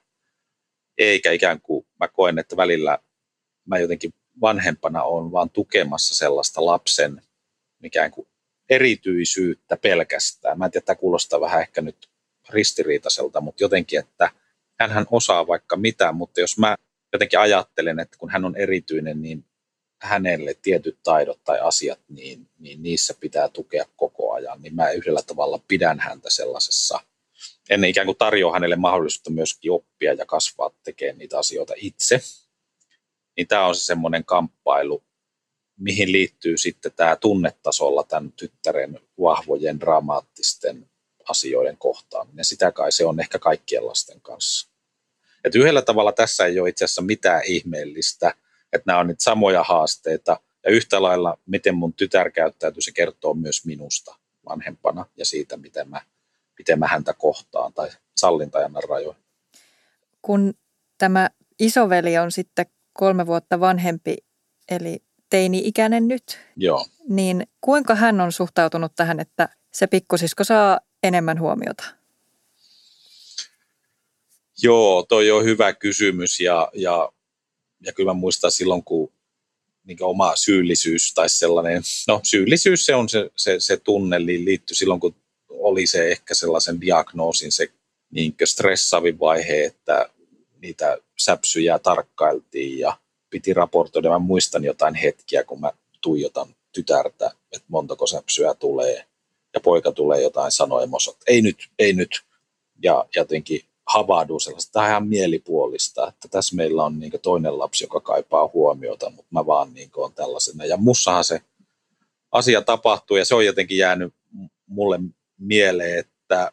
eikä 0.98 1.32
ikään 1.32 1.62
kuin 1.62 1.88
mä 2.00 2.08
koen, 2.08 2.40
että 2.40 2.58
välillä 2.58 3.00
mä 3.66 3.80
jotenkin 3.80 4.14
vanhempana 4.42 5.04
on 5.04 5.32
vaan 5.32 5.50
tukemassa 5.50 6.16
sellaista 6.16 6.66
lapsen 6.66 7.22
ikään 7.84 8.12
kuin 8.12 8.28
erityisyyttä 8.70 9.78
pelkästään. 9.78 10.58
Mä 10.58 10.66
en 10.66 10.72
tiedä, 10.72 10.86
tämä 10.86 10.96
kuulostaa 10.96 11.42
vähän 11.42 11.62
ehkä 11.62 11.82
nyt 11.82 12.10
ristiriitaiselta, 12.50 13.42
mutta 13.42 13.64
jotenkin, 13.64 14.00
että 14.00 14.32
hän 14.80 15.06
osaa 15.12 15.48
vaikka 15.48 15.76
mitä, 15.76 16.12
mutta 16.12 16.40
jos 16.40 16.58
mä 16.58 16.76
jotenkin 17.14 17.40
ajattelen, 17.40 18.00
että 18.00 18.18
kun 18.18 18.30
hän 18.30 18.46
on 18.46 18.56
erityinen, 18.56 19.22
niin 19.22 19.46
hänelle 20.02 20.54
tietyt 20.62 21.00
taidot 21.04 21.44
tai 21.44 21.60
asiat, 21.60 22.00
niin, 22.08 22.48
niin 22.60 22.84
niissä 22.84 23.14
pitää 23.20 23.50
tukea 23.50 23.86
koko 23.96 24.34
ajan, 24.34 24.62
niin 24.62 24.76
mä 24.76 24.92
yhdellä 24.92 25.22
tavalla 25.22 25.60
pidän 25.68 26.00
häntä 26.00 26.30
sellaisessa, 26.30 27.00
en 27.70 27.84
ikään 27.84 28.06
kuin 28.06 28.18
tarjoa 28.18 28.54
hänelle 28.54 28.76
mahdollisuutta 28.76 29.32
myöskin 29.32 29.72
oppia 29.72 30.14
ja 30.14 30.26
kasvaa 30.26 30.72
tekemään 30.84 31.18
niitä 31.18 31.40
asioita 31.40 31.74
itse. 31.78 32.22
Niin 33.40 33.48
tämä 33.48 33.66
on 33.66 33.76
se 33.76 33.84
semmoinen 33.84 34.26
kamppailu, 34.26 35.04
mihin 35.78 36.12
liittyy 36.12 36.58
sitten 36.58 36.92
tämä 36.96 37.16
tunnetasolla 37.16 38.04
tämän 38.04 38.32
tyttären 38.32 39.00
vahvojen 39.22 39.80
dramaattisten 39.80 40.90
asioiden 41.30 41.78
kohtaaminen. 41.78 42.46
Sitä 42.46 42.72
kai 42.72 42.92
se 42.92 43.06
on 43.06 43.20
ehkä 43.20 43.40
kaikkien 43.40 43.88
lasten 43.88 44.22
kanssa. 44.22 44.70
Et 45.44 45.56
yhdellä 45.56 45.82
tavalla 45.82 46.12
tässä 46.12 46.46
ei 46.46 46.60
ole 46.60 46.70
itse 46.70 46.86
asiassa 46.86 47.02
mitään 47.02 47.42
ihmeellistä, 47.46 48.34
että 48.74 48.84
nämä 48.86 49.00
on 49.00 49.08
nyt 49.08 49.20
samoja 49.20 49.64
haasteita, 49.64 50.40
ja 50.64 50.72
yhtä 50.72 51.02
lailla, 51.02 51.38
miten 51.46 51.76
mun 51.76 51.94
tytär 51.94 52.32
käyttäytyy, 52.32 52.82
se 52.82 52.92
kertoo 52.92 53.34
myös 53.34 53.66
minusta 53.66 54.16
vanhempana 54.46 55.06
ja 55.18 55.26
siitä, 55.26 55.58
miten 55.58 55.90
mä, 55.90 56.02
miten 56.58 56.80
mä 56.80 56.88
häntä 56.88 57.14
kohtaan 57.14 57.74
tai 57.74 57.90
sallintajana 58.18 58.80
rajoin. 58.90 59.18
Kun 60.22 60.54
tämä 60.98 61.30
isoveli 61.60 62.18
on 62.18 62.32
sitten 62.32 62.66
kolme 63.00 63.28
vuotta 63.28 63.60
vanhempi, 63.60 64.18
eli 64.72 65.00
teini-ikäinen 65.30 66.08
nyt, 66.08 66.40
Joo. 66.56 66.86
niin 67.10 67.48
kuinka 67.62 67.96
hän 67.96 68.22
on 68.22 68.32
suhtautunut 68.32 68.92
tähän, 68.96 69.20
että 69.20 69.50
se 69.74 69.88
pikkusisko 69.88 70.44
saa 70.44 70.80
enemmän 71.04 71.40
huomiota? 71.40 71.84
Joo, 74.64 75.06
toi 75.10 75.32
on 75.32 75.44
hyvä 75.44 75.74
kysymys 75.74 76.40
ja, 76.40 76.72
ja, 76.74 77.12
ja 77.86 77.94
kyllä 77.94 78.10
mä 78.10 78.20
muistan 78.20 78.52
silloin, 78.52 78.84
kun 78.84 79.12
niin 79.84 80.04
oma 80.04 80.36
syyllisyys 80.36 81.14
tai 81.14 81.30
sellainen, 81.30 81.84
no 82.08 82.20
syyllisyys 82.24 82.86
se 82.86 82.96
on 82.96 83.10
se, 83.10 83.30
se, 83.36 83.60
se 83.60 83.78
tunne, 83.78 84.26
liittyy 84.26 84.76
silloin, 84.76 85.00
kun 85.00 85.16
oli 85.50 85.88
se 85.88 86.12
ehkä 86.12 86.34
sellaisen 86.34 86.82
diagnoosin 86.82 87.52
se 87.52 87.68
niin 88.12 88.36
stressaavin 88.46 89.20
vaihe, 89.20 89.64
että 89.66 90.10
niitä 90.62 90.98
säpsyjä 91.18 91.80
tarkkailtiin 91.80 92.80
ja 92.80 92.98
piti 93.30 93.54
raportoida. 93.54 94.10
Mä 94.10 94.20
muistan 94.20 94.64
jotain 94.64 94.96
hetkiä, 94.96 95.44
kun 95.44 95.60
mä 95.60 95.72
tuijotan 96.02 96.56
tytärtä, 96.72 97.32
että 97.52 97.66
montako 97.68 98.08
säpsyä 98.08 98.54
tulee 98.54 99.06
ja 99.54 99.60
poika 99.60 99.92
tulee 99.92 100.22
jotain 100.22 100.52
sanoa 100.52 100.84
että 100.84 101.26
ei 101.28 101.42
nyt, 101.42 101.70
ei 101.80 101.94
nyt. 101.94 102.22
Ja 102.84 103.06
jotenkin 103.16 103.62
havahduu 103.88 104.40
sellaista, 104.40 104.72
tämä 104.72 104.86
on 104.86 104.90
ihan 104.90 105.08
mielipuolista, 105.08 106.08
että 106.08 106.28
tässä 106.28 106.56
meillä 106.56 106.84
on 106.84 107.00
niin 107.00 107.12
toinen 107.22 107.60
lapsi, 107.60 107.84
joka 107.84 108.00
kaipaa 108.00 108.50
huomiota, 108.54 109.10
mutta 109.10 109.30
mä 109.32 109.46
vaan 109.46 109.74
niin 109.74 109.90
on 109.96 110.14
tällaisena. 110.14 110.66
Ja 110.66 110.78
mussahan 110.78 111.24
se 111.24 111.42
asia 112.32 112.62
tapahtuu 112.62 113.18
ja 113.18 113.26
se 113.26 113.36
on 113.36 113.46
jotenkin 113.46 113.78
jäänyt 113.78 114.14
mulle 114.68 115.00
mieleen, 115.38 116.00
että, 116.00 116.52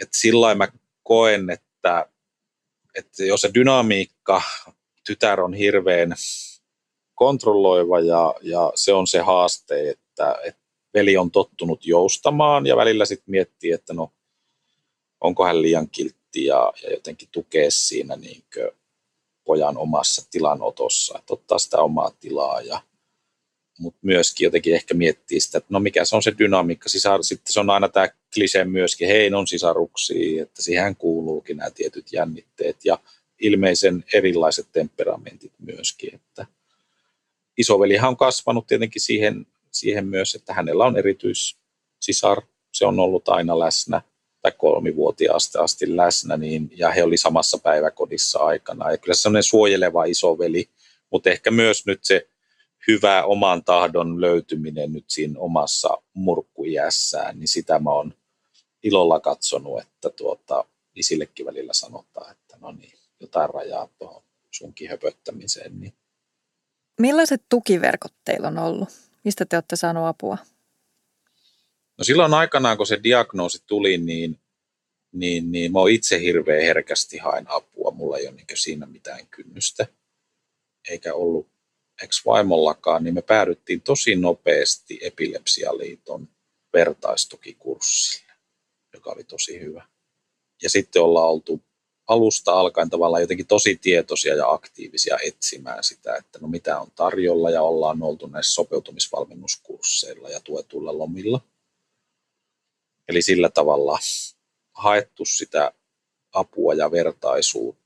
että 0.00 0.18
sillä 0.18 0.54
mä 0.54 0.68
koen, 1.02 1.50
että, 1.50 2.08
että 2.94 3.24
jos 3.24 3.40
se 3.40 3.50
dynamiikka, 3.54 4.42
tytär 5.06 5.40
on 5.40 5.54
hirveän 5.54 6.14
kontrolloiva 7.14 8.00
ja, 8.00 8.34
ja 8.42 8.72
se 8.74 8.92
on 8.92 9.06
se 9.06 9.20
haaste, 9.20 9.90
että, 9.90 10.36
että 10.44 10.62
veli 10.94 11.16
on 11.16 11.30
tottunut 11.30 11.86
joustamaan 11.86 12.66
ja 12.66 12.76
välillä 12.76 13.04
sitten 13.04 13.30
miettii, 13.30 13.70
että 13.70 13.94
no 13.94 14.12
onko 15.20 15.44
hän 15.44 15.62
liian 15.62 15.90
kiltti 15.90 16.44
ja, 16.44 16.72
ja 16.82 16.90
jotenkin 16.90 17.28
tukea 17.32 17.70
siinä 17.70 18.16
niin 18.16 18.44
pojan 19.44 19.78
omassa 19.78 20.22
tilanotossa, 20.30 21.18
että 21.18 21.34
ottaa 21.34 21.58
sitä 21.58 21.78
omaa 21.78 22.10
tilaa 22.20 22.60
ja 22.60 22.80
mutta 23.78 24.00
myöskin 24.02 24.44
jotenkin 24.44 24.74
ehkä 24.74 24.94
miettii 24.94 25.40
sitä, 25.40 25.58
että 25.58 25.68
no 25.70 25.80
mikä 25.80 26.04
se 26.04 26.16
on 26.16 26.22
se 26.22 26.32
dynamiikka. 26.38 26.88
Sisar, 26.88 27.24
sitten 27.24 27.52
se 27.52 27.60
on 27.60 27.70
aina 27.70 27.88
tämä 27.88 28.08
klise 28.34 28.64
myöskin, 28.64 29.08
hei 29.08 29.34
on 29.34 29.46
sisaruksia, 29.46 30.42
että 30.42 30.62
siihen 30.62 30.96
kuuluukin 30.96 31.56
nämä 31.56 31.70
tietyt 31.70 32.12
jännitteet 32.12 32.76
ja 32.84 32.98
ilmeisen 33.40 34.04
erilaiset 34.14 34.66
temperamentit 34.72 35.52
myöskin. 35.58 36.14
Että 36.14 36.46
isovelihan 37.58 38.08
on 38.08 38.16
kasvanut 38.16 38.66
tietenkin 38.66 39.02
siihen, 39.02 39.46
siihen 39.70 40.06
myös, 40.06 40.34
että 40.34 40.54
hänellä 40.54 40.84
on 40.84 40.96
erityissisar, 40.96 42.42
se 42.72 42.86
on 42.86 43.00
ollut 43.00 43.28
aina 43.28 43.58
läsnä 43.58 44.02
tai 44.42 44.52
kolmivuotiaasta 44.58 45.62
asti 45.62 45.96
läsnä, 45.96 46.36
niin, 46.36 46.70
ja 46.76 46.90
he 46.90 47.02
oli 47.02 47.16
samassa 47.16 47.58
päiväkodissa 47.58 48.38
aikana. 48.38 48.90
Ja 48.90 48.98
kyllä 48.98 49.14
se 49.14 49.28
on 49.28 49.42
suojeleva 49.42 50.04
isoveli, 50.04 50.68
mutta 51.10 51.30
ehkä 51.30 51.50
myös 51.50 51.86
nyt 51.86 52.04
se 52.04 52.28
hyvä 52.88 53.24
oman 53.24 53.64
tahdon 53.64 54.20
löytyminen 54.20 54.92
nyt 54.92 55.04
siinä 55.08 55.38
omassa 55.38 55.98
murkkujässään, 56.14 57.38
niin 57.38 57.48
sitä 57.48 57.78
mä 57.78 57.90
oon 57.90 58.14
ilolla 58.82 59.20
katsonut, 59.20 59.80
että 59.80 60.10
tuota, 60.10 60.64
isillekin 60.94 61.46
välillä 61.46 61.72
sanotaan, 61.72 62.32
että 62.32 62.56
no 62.60 62.72
niin, 62.72 62.98
jotain 63.20 63.50
rajaa 63.50 63.88
tuohon 63.98 64.22
sunkin 64.50 64.90
höpöttämiseen. 64.90 65.80
Niin. 65.80 65.94
Millaiset 67.00 67.42
tukiverkot 67.48 68.12
teillä 68.24 68.48
on 68.48 68.58
ollut? 68.58 68.88
Mistä 69.24 69.44
te 69.44 69.56
olette 69.56 69.76
saaneet 69.76 70.06
apua? 70.06 70.38
No 71.98 72.04
silloin 72.04 72.34
aikanaan, 72.34 72.76
kun 72.76 72.86
se 72.86 73.00
diagnoosi 73.02 73.62
tuli, 73.66 73.98
niin, 73.98 74.38
niin, 75.12 75.52
niin 75.52 75.72
mä 75.72 75.78
itse 75.90 76.20
hirveän 76.20 76.62
herkästi 76.62 77.18
hain 77.18 77.46
apua. 77.48 77.90
Mulla 77.90 78.18
ei 78.18 78.28
ole 78.28 78.36
niin 78.36 78.46
siinä 78.54 78.86
mitään 78.86 79.26
kynnystä, 79.26 79.86
eikä 80.88 81.14
ollut 81.14 81.53
ex-vaimollakaan, 82.02 83.04
niin 83.04 83.14
me 83.14 83.22
päädyttiin 83.22 83.80
tosi 83.80 84.16
nopeasti 84.16 84.98
Epilepsialiiton 85.02 86.28
vertaistukikurssille, 86.72 88.32
joka 88.92 89.10
oli 89.10 89.24
tosi 89.24 89.60
hyvä. 89.60 89.86
Ja 90.62 90.70
sitten 90.70 91.02
ollaan 91.02 91.30
oltu 91.30 91.62
alusta 92.06 92.52
alkaen 92.52 92.90
tavallaan 92.90 93.22
jotenkin 93.22 93.46
tosi 93.46 93.76
tietoisia 93.76 94.34
ja 94.34 94.50
aktiivisia 94.50 95.18
etsimään 95.26 95.84
sitä, 95.84 96.16
että 96.16 96.38
no 96.38 96.48
mitä 96.48 96.80
on 96.80 96.90
tarjolla 96.94 97.50
ja 97.50 97.62
ollaan 97.62 98.02
oltu 98.02 98.26
näissä 98.26 98.52
sopeutumisvalmennuskursseilla 98.52 100.28
ja 100.28 100.40
tuetuilla 100.40 100.98
lomilla. 100.98 101.40
Eli 103.08 103.22
sillä 103.22 103.48
tavalla 103.48 103.98
haettu 104.72 105.24
sitä 105.24 105.72
apua 106.32 106.74
ja 106.74 106.90
vertaisuutta, 106.90 107.83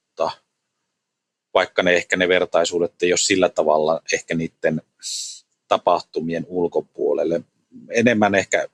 vaikka 1.54 1.82
ne 1.82 1.94
ehkä 1.94 2.16
ne 2.16 2.28
vertaisuudet 2.28 3.02
ei 3.02 3.12
ole 3.12 3.18
sillä 3.18 3.48
tavalla 3.48 4.02
ehkä 4.12 4.34
niiden 4.34 4.82
tapahtumien 5.68 6.46
ulkopuolelle. 6.48 7.40
Enemmän 7.90 8.34
ehkä 8.34 8.68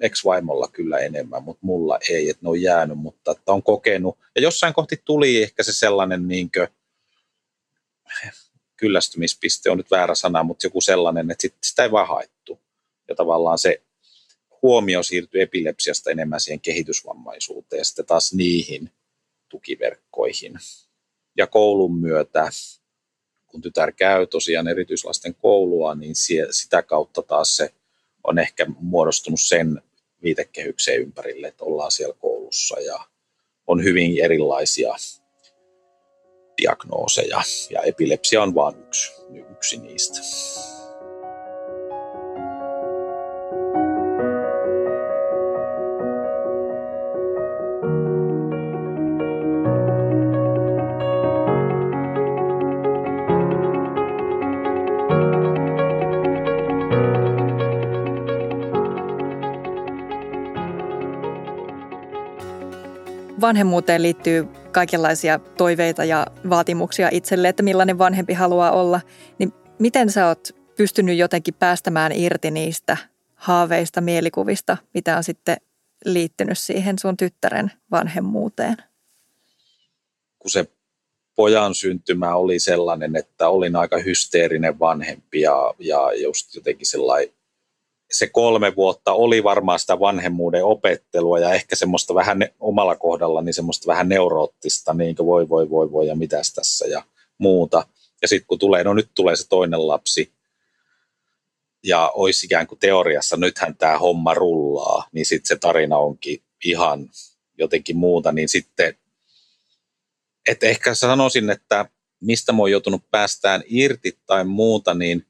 ex-vaimolla 0.00 0.68
kyllä 0.68 0.98
enemmän, 0.98 1.42
mutta 1.42 1.66
mulla 1.66 1.98
ei, 2.10 2.30
että 2.30 2.42
ne 2.42 2.48
on 2.50 2.62
jäänyt, 2.62 2.98
mutta 2.98 3.30
että 3.30 3.52
on 3.52 3.62
kokenut. 3.62 4.18
Ja 4.34 4.42
jossain 4.42 4.74
kohti 4.74 5.02
tuli 5.04 5.42
ehkä 5.42 5.62
se 5.62 5.72
sellainen 5.72 6.28
niin 6.28 6.50
kuin, 6.52 6.68
kyllästymispiste 8.76 9.70
on 9.70 9.76
nyt 9.76 9.90
väärä 9.90 10.14
sana, 10.14 10.42
mutta 10.42 10.66
joku 10.66 10.80
sellainen, 10.80 11.30
että 11.30 11.42
sit, 11.42 11.54
sitä 11.62 11.82
ei 11.82 11.90
vaan 11.90 12.08
haettu. 12.08 12.60
Ja 13.08 13.14
tavallaan 13.14 13.58
se 13.58 13.82
huomio 14.62 15.02
siirtyi 15.02 15.40
epilepsiasta 15.40 16.10
enemmän 16.10 16.40
siihen 16.40 16.60
kehitysvammaisuuteen 16.60 17.80
ja 17.80 17.84
sitten 17.84 18.06
taas 18.06 18.32
niihin 18.32 18.90
tukiverkkoihin. 19.48 20.58
Ja 21.38 21.46
koulun 21.46 22.00
myötä, 22.00 22.48
kun 23.46 23.60
tytär 23.60 23.92
käy 23.92 24.26
tosiaan 24.26 24.68
erityislasten 24.68 25.34
koulua, 25.34 25.94
niin 25.94 26.14
sitä 26.50 26.82
kautta 26.82 27.22
taas 27.22 27.56
se 27.56 27.74
on 28.24 28.38
ehkä 28.38 28.66
muodostunut 28.80 29.40
sen 29.40 29.82
viitekehykseen 30.22 31.00
ympärille, 31.00 31.48
että 31.48 31.64
ollaan 31.64 31.90
siellä 31.90 32.14
koulussa 32.18 32.80
ja 32.80 33.00
on 33.66 33.84
hyvin 33.84 34.24
erilaisia 34.24 34.94
diagnooseja 36.62 37.42
ja 37.70 37.82
epilepsia 37.82 38.42
on 38.42 38.54
vain 38.54 38.74
yksi, 38.86 39.12
yksi 39.50 39.76
niistä. 39.76 40.18
Vanhemmuuteen 63.40 64.02
liittyy 64.02 64.48
kaikenlaisia 64.72 65.38
toiveita 65.38 66.04
ja 66.04 66.26
vaatimuksia 66.50 67.08
itselle, 67.12 67.48
että 67.48 67.62
millainen 67.62 67.98
vanhempi 67.98 68.32
haluaa 68.32 68.70
olla, 68.70 69.00
niin 69.38 69.52
miten 69.78 70.10
sä 70.10 70.26
oot 70.26 70.48
pystynyt 70.76 71.18
jotenkin 71.18 71.54
päästämään 71.54 72.12
irti 72.12 72.50
niistä 72.50 72.96
haaveista, 73.34 74.00
mielikuvista, 74.00 74.76
mitä 74.94 75.16
on 75.16 75.24
sitten 75.24 75.56
liittynyt 76.04 76.58
siihen 76.58 76.98
sun 76.98 77.16
tyttären 77.16 77.72
vanhemmuuteen? 77.90 78.76
Kun 80.38 80.50
se 80.50 80.66
pojan 81.34 81.74
syntymä 81.74 82.34
oli 82.34 82.58
sellainen, 82.58 83.16
että 83.16 83.48
olin 83.48 83.76
aika 83.76 83.98
hysteerinen 83.98 84.78
vanhempi 84.78 85.40
ja, 85.40 85.74
ja 85.78 86.12
just 86.22 86.54
jotenkin 86.54 86.86
sellainen 86.86 87.37
se 88.10 88.26
kolme 88.26 88.76
vuotta 88.76 89.12
oli 89.12 89.44
varmaan 89.44 89.80
sitä 89.80 90.00
vanhemmuuden 90.00 90.64
opettelua 90.64 91.38
ja 91.38 91.54
ehkä 91.54 91.76
semmoista 91.76 92.14
vähän 92.14 92.38
ne, 92.38 92.54
omalla 92.60 92.96
kohdalla 92.96 93.42
niin 93.42 93.54
semmoista 93.54 93.86
vähän 93.86 94.08
neuroottista, 94.08 94.94
niin 94.94 95.16
kuin 95.16 95.26
voi 95.26 95.48
voi 95.48 95.70
voi 95.70 95.92
voi 95.92 96.06
ja 96.06 96.14
mitäs 96.14 96.52
tässä 96.52 96.86
ja 96.86 97.02
muuta. 97.38 97.86
Ja 98.22 98.28
sitten 98.28 98.46
kun 98.46 98.58
tulee, 98.58 98.84
no 98.84 98.94
nyt 98.94 99.10
tulee 99.14 99.36
se 99.36 99.48
toinen 99.48 99.88
lapsi 99.88 100.32
ja 101.84 102.10
olisi 102.14 102.46
ikään 102.46 102.66
kuin 102.66 102.78
teoriassa, 102.78 103.36
nythän 103.36 103.76
tämä 103.76 103.98
homma 103.98 104.34
rullaa, 104.34 105.08
niin 105.12 105.26
sitten 105.26 105.48
se 105.48 105.56
tarina 105.56 105.98
onkin 105.98 106.42
ihan 106.64 107.10
jotenkin 107.58 107.96
muuta, 107.96 108.32
niin 108.32 108.48
sitten, 108.48 108.98
että 110.48 110.66
ehkä 110.66 110.94
sanoisin, 110.94 111.50
että 111.50 111.86
mistä 112.20 112.52
mä 112.52 112.58
oon 112.58 112.70
joutunut 112.70 113.02
päästään 113.10 113.62
irti 113.66 114.18
tai 114.26 114.44
muuta, 114.44 114.94
niin 114.94 115.26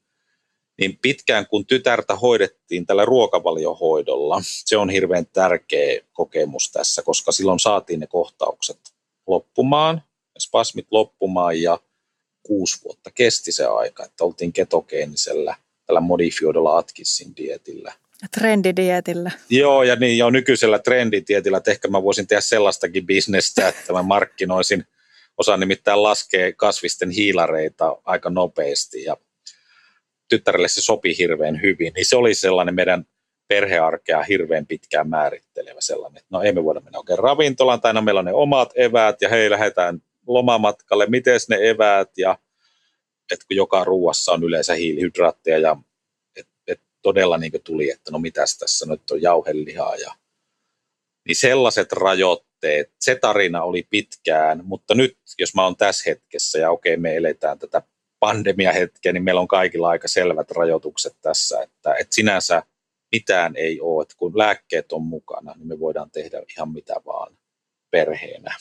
niin 0.79 0.99
pitkään 1.03 1.47
kun 1.47 1.67
tytärtä 1.67 2.14
hoidettiin 2.17 2.87
tällä 2.87 3.05
ruokavaliohoidolla, 3.05 4.41
se 4.43 4.77
on 4.77 4.91
hirveän 4.91 5.27
tärkeä 5.27 6.01
kokemus 6.12 6.73
tässä, 6.73 7.03
koska 7.03 7.33
silloin 7.33 7.59
saatiin 7.59 8.01
ne 8.01 8.07
kohtaukset 8.07 8.79
loppumaan, 9.27 10.03
spasmit 10.38 10.87
loppumaan 10.91 11.62
ja 11.62 11.79
kuusi 12.43 12.85
vuotta 12.85 13.11
kesti 13.11 13.53
se 13.53 13.67
aika, 13.67 14.05
että 14.05 14.25
oltiin 14.25 14.53
ketogeenisellä 14.53 15.55
tällä 15.87 16.01
modifioidulla 16.01 16.79
Atkinsin 16.79 17.37
dietillä. 17.37 17.93
Trendidietillä. 18.31 19.31
Joo, 19.51 19.83
ja 19.83 19.97
niin 19.97 20.19
jo 20.19 20.31
nykyisellä 20.31 20.79
trendidietillä, 20.79 21.59
että 21.59 21.71
ehkä 21.71 21.88
mä 21.88 22.03
voisin 22.03 22.27
tehdä 22.27 22.41
sellaistakin 22.41 23.07
bisnestä, 23.07 23.69
että 23.69 23.93
mä 23.93 24.03
markkinoisin, 24.03 24.85
osaan 25.38 25.61
nimittäin 25.61 26.03
laskea 26.03 26.53
kasvisten 26.53 27.11
hiilareita 27.11 27.97
aika 28.05 28.31
nopeasti 28.31 29.03
ja 29.03 29.17
tyttärelle 30.29 30.69
se 30.69 30.83
sopi 30.83 31.19
hirveän 31.19 31.62
hyvin, 31.62 31.93
niin 31.97 32.07
se 32.07 32.17
oli 32.17 32.35
sellainen 32.35 32.75
meidän 32.75 33.05
perhearkea 33.49 34.23
hirveän 34.23 34.67
pitkään 34.67 35.09
määrittelevä 35.09 35.81
sellainen, 35.81 36.19
että 36.19 36.29
no 36.31 36.43
emme 36.43 36.64
voida 36.64 36.81
mennä 36.81 36.99
oikein 36.99 37.19
ravintolaan, 37.19 37.81
tai 37.81 37.95
no 37.95 38.03
meillä 38.03 38.19
on 38.19 38.25
ne 38.25 38.33
omat 38.33 38.73
eväät, 38.75 39.23
ja 39.23 39.29
hei, 39.29 39.51
lähdetään 39.51 40.03
lomamatkalle, 40.27 41.07
miten 41.07 41.41
ne 41.49 41.57
eväät, 41.61 42.11
ja 42.19 42.38
että 43.33 43.47
kun 43.49 43.57
joka 43.57 43.85
ruuassa 43.85 44.33
on 44.33 44.45
yleensä 44.45 44.75
hiilihydraatteja, 44.75 45.59
ja 45.59 45.77
et, 46.37 46.49
et 46.67 46.81
todella 47.03 47.38
niin 47.38 47.53
tuli, 47.64 47.91
että 47.91 48.11
no 48.11 48.19
mitäs 48.19 48.59
tässä 48.59 48.87
nyt 48.87 49.11
on 49.11 49.23
jauhelihaa, 49.23 49.97
ja 49.97 50.14
niin 51.29 51.37
sellaiset 51.37 51.93
rajoitteet, 51.93 52.93
se 53.01 53.14
tarina 53.14 53.62
oli 53.62 53.87
pitkään, 53.91 54.61
mutta 54.64 54.95
nyt 54.95 55.19
jos 55.38 55.55
mä 55.55 55.64
oon 55.64 55.77
tässä 55.77 56.11
hetkessä, 56.11 56.59
ja 56.59 56.71
okei, 56.71 56.97
me 56.97 57.17
eletään 57.17 57.59
tätä 57.59 57.83
pandemiahetkeä, 58.21 59.13
niin 59.13 59.23
meillä 59.23 59.41
on 59.41 59.49
kaikilla 59.49 59.89
aika 59.89 60.09
selvät 60.09 60.51
rajoitukset 60.51 61.17
tässä, 61.21 61.63
että, 61.63 61.95
että 61.95 62.15
sinänsä 62.15 62.63
mitään 63.13 63.57
ei 63.57 63.81
ole, 63.81 64.03
että 64.03 64.15
kun 64.19 64.39
lääkkeet 64.39 64.93
on 64.93 65.03
mukana, 65.03 65.55
niin 65.57 65.69
me 65.69 65.81
voidaan 65.81 66.11
tehdä 66.11 66.43
ihan 66.57 66.73
mitä 66.73 66.95
vaan 67.07 67.39
perheenä. 67.91 68.57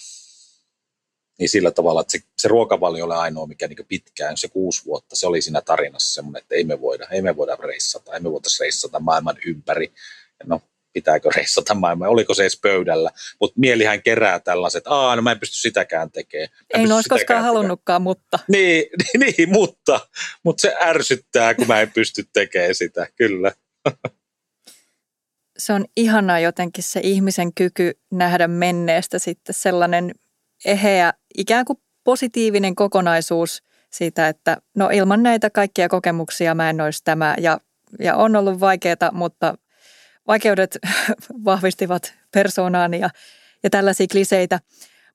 Niin 1.40 1.50
sillä 1.50 1.72
tavalla, 1.72 2.02
että 2.02 2.12
se, 2.12 2.20
se 2.38 2.48
ruokavalio 2.48 3.06
oli 3.06 3.14
ainoa, 3.14 3.48
mikä 3.48 3.68
niin 3.68 3.86
pitkään, 3.88 4.38
se 4.38 4.48
kuusi 4.48 4.86
vuotta, 4.86 5.16
se 5.16 5.28
oli 5.28 5.42
siinä 5.42 5.62
tarinassa 5.62 6.14
semmoinen, 6.14 6.42
että 6.42 6.56
ei 6.56 6.64
me 6.64 6.82
voida, 6.82 7.08
ei 7.12 7.22
me 7.22 7.38
voida 7.38 7.56
reissata, 7.56 8.14
ei 8.14 8.20
me 8.20 8.32
voitaisiin 8.32 8.66
reissata 8.66 9.00
maailman 9.00 9.38
ympäri. 9.46 9.94
No, 10.46 10.62
pitääkö 10.98 11.30
reissata 11.36 11.74
maailmaa, 11.74 12.10
oliko 12.10 12.34
se 12.34 12.44
edes 12.44 12.60
pöydällä. 12.62 13.12
Mutta 13.40 13.60
mielihän 13.60 14.04
kerää 14.04 14.40
tällaiset, 14.40 14.84
aa, 14.88 15.16
no 15.16 15.22
mä 15.22 15.32
en 15.32 15.40
pysty 15.40 15.56
sitäkään 15.56 16.12
tekemään. 16.12 16.50
Ei 16.74 16.84
en 16.84 16.92
olisi 16.92 17.10
koskaan 17.10 17.44
halunnutkaan, 17.44 18.02
mutta. 18.02 18.40
Niin, 18.48 18.84
niin, 19.20 19.34
niin 19.38 19.52
mutta, 19.52 20.00
mutta 20.44 20.62
se 20.62 20.76
ärsyttää, 20.82 21.54
kun 21.54 21.68
mä 21.68 21.82
en 21.82 21.92
pysty 21.92 22.24
tekemään 22.34 22.76
sitä, 22.76 23.08
kyllä. 23.16 23.52
Se 25.58 25.74
on 25.74 25.86
ihanaa 25.98 26.40
jotenkin 26.40 26.84
se 26.84 27.00
ihmisen 27.04 27.54
kyky 27.54 28.00
nähdä 28.12 28.48
menneestä 28.48 29.20
sitten 29.20 29.56
sellainen 29.56 30.12
eheä, 30.66 31.14
ikään 31.38 31.66
kuin 31.66 31.80
positiivinen 32.04 32.76
kokonaisuus 32.76 33.64
siitä, 33.92 34.28
että 34.28 34.58
no 34.76 34.90
ilman 34.94 35.24
näitä 35.24 35.50
kaikkia 35.50 35.90
kokemuksia 35.90 36.56
mä 36.56 36.70
en 36.70 36.82
olisi 36.82 37.04
tämä 37.04 37.36
ja, 37.40 37.60
ja 38.00 38.16
on 38.16 38.36
ollut 38.36 38.60
vaikeaa, 38.60 39.12
mutta 39.12 39.58
vaikeudet 40.28 40.78
vahvistivat 41.46 42.14
persoonaani 42.32 43.00
ja, 43.00 43.10
ja 43.64 43.70
tällaisia 43.70 44.08
kliseitä. 44.12 44.60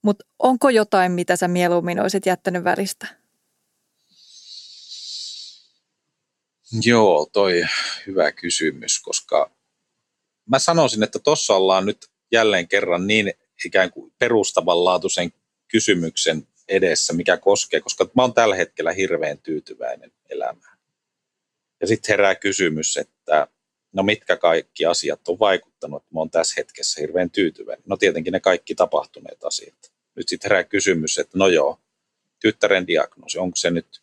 Mutta 0.03 0.25
onko 0.38 0.70
jotain, 0.70 1.12
mitä 1.12 1.37
sä 1.37 1.48
mieluummin 1.48 2.01
olisit 2.01 2.27
jättänyt 2.27 2.64
välistä? 2.64 3.07
Joo, 6.85 7.29
toi 7.33 7.62
hyvä 8.07 8.33
kysymys, 8.33 9.01
koska 9.01 9.51
mä 10.51 10.59
sanoisin, 10.59 11.03
että 11.03 11.18
tuossa 11.18 11.55
ollaan 11.55 11.87
nyt 11.87 12.07
jälleen 12.33 12.68
kerran 12.68 13.07
niin 13.07 13.33
ikään 13.64 13.90
kuin 13.90 14.12
perustavanlaatuisen 14.18 15.33
kysymyksen 15.68 16.46
edessä, 16.68 17.12
mikä 17.12 17.37
koskee, 17.37 17.81
koska 17.81 18.11
mä 18.16 18.22
oon 18.22 18.35
tällä 18.35 18.57
hetkellä 18.57 18.92
hirveän 18.92 19.38
tyytyväinen 19.38 20.12
elämään. 20.31 20.79
Ja 21.81 21.87
sitten 21.87 22.12
herää 22.12 22.35
kysymys, 22.35 22.96
että 22.96 23.46
no 23.93 24.03
mitkä 24.03 24.37
kaikki 24.37 24.87
asiat 24.87 25.29
on 25.29 25.39
vaikuttanut, 25.39 26.03
että 26.03 26.15
mä 26.15 26.21
oon 26.21 26.31
tässä 26.31 26.55
hetkessä 26.57 27.01
hirveän 27.01 27.31
tyytyväinen. 27.31 27.85
No 27.87 27.97
tietenkin 27.97 28.33
ne 28.33 28.41
kaikki 28.41 28.75
tapahtuneet 28.75 29.45
asiat. 29.45 29.93
Nyt 30.15 30.29
sitten 30.29 30.49
herää 30.51 30.65
kysymys, 30.65 31.19
että 31.19 31.39
no 31.39 31.49
joo, 31.49 31.81
tyttären 32.41 32.87
diagnoosi, 32.87 33.39
onko 33.39 33.57
se 33.57 33.71
nyt 33.71 34.03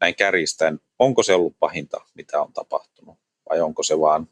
näin 0.00 0.14
kärjistäen, 0.14 0.80
onko 0.98 1.22
se 1.22 1.34
ollut 1.34 1.58
pahinta, 1.58 2.00
mitä 2.14 2.40
on 2.42 2.52
tapahtunut, 2.52 3.18
vai 3.50 3.60
onko 3.60 3.82
se 3.82 4.00
vaan, 4.00 4.28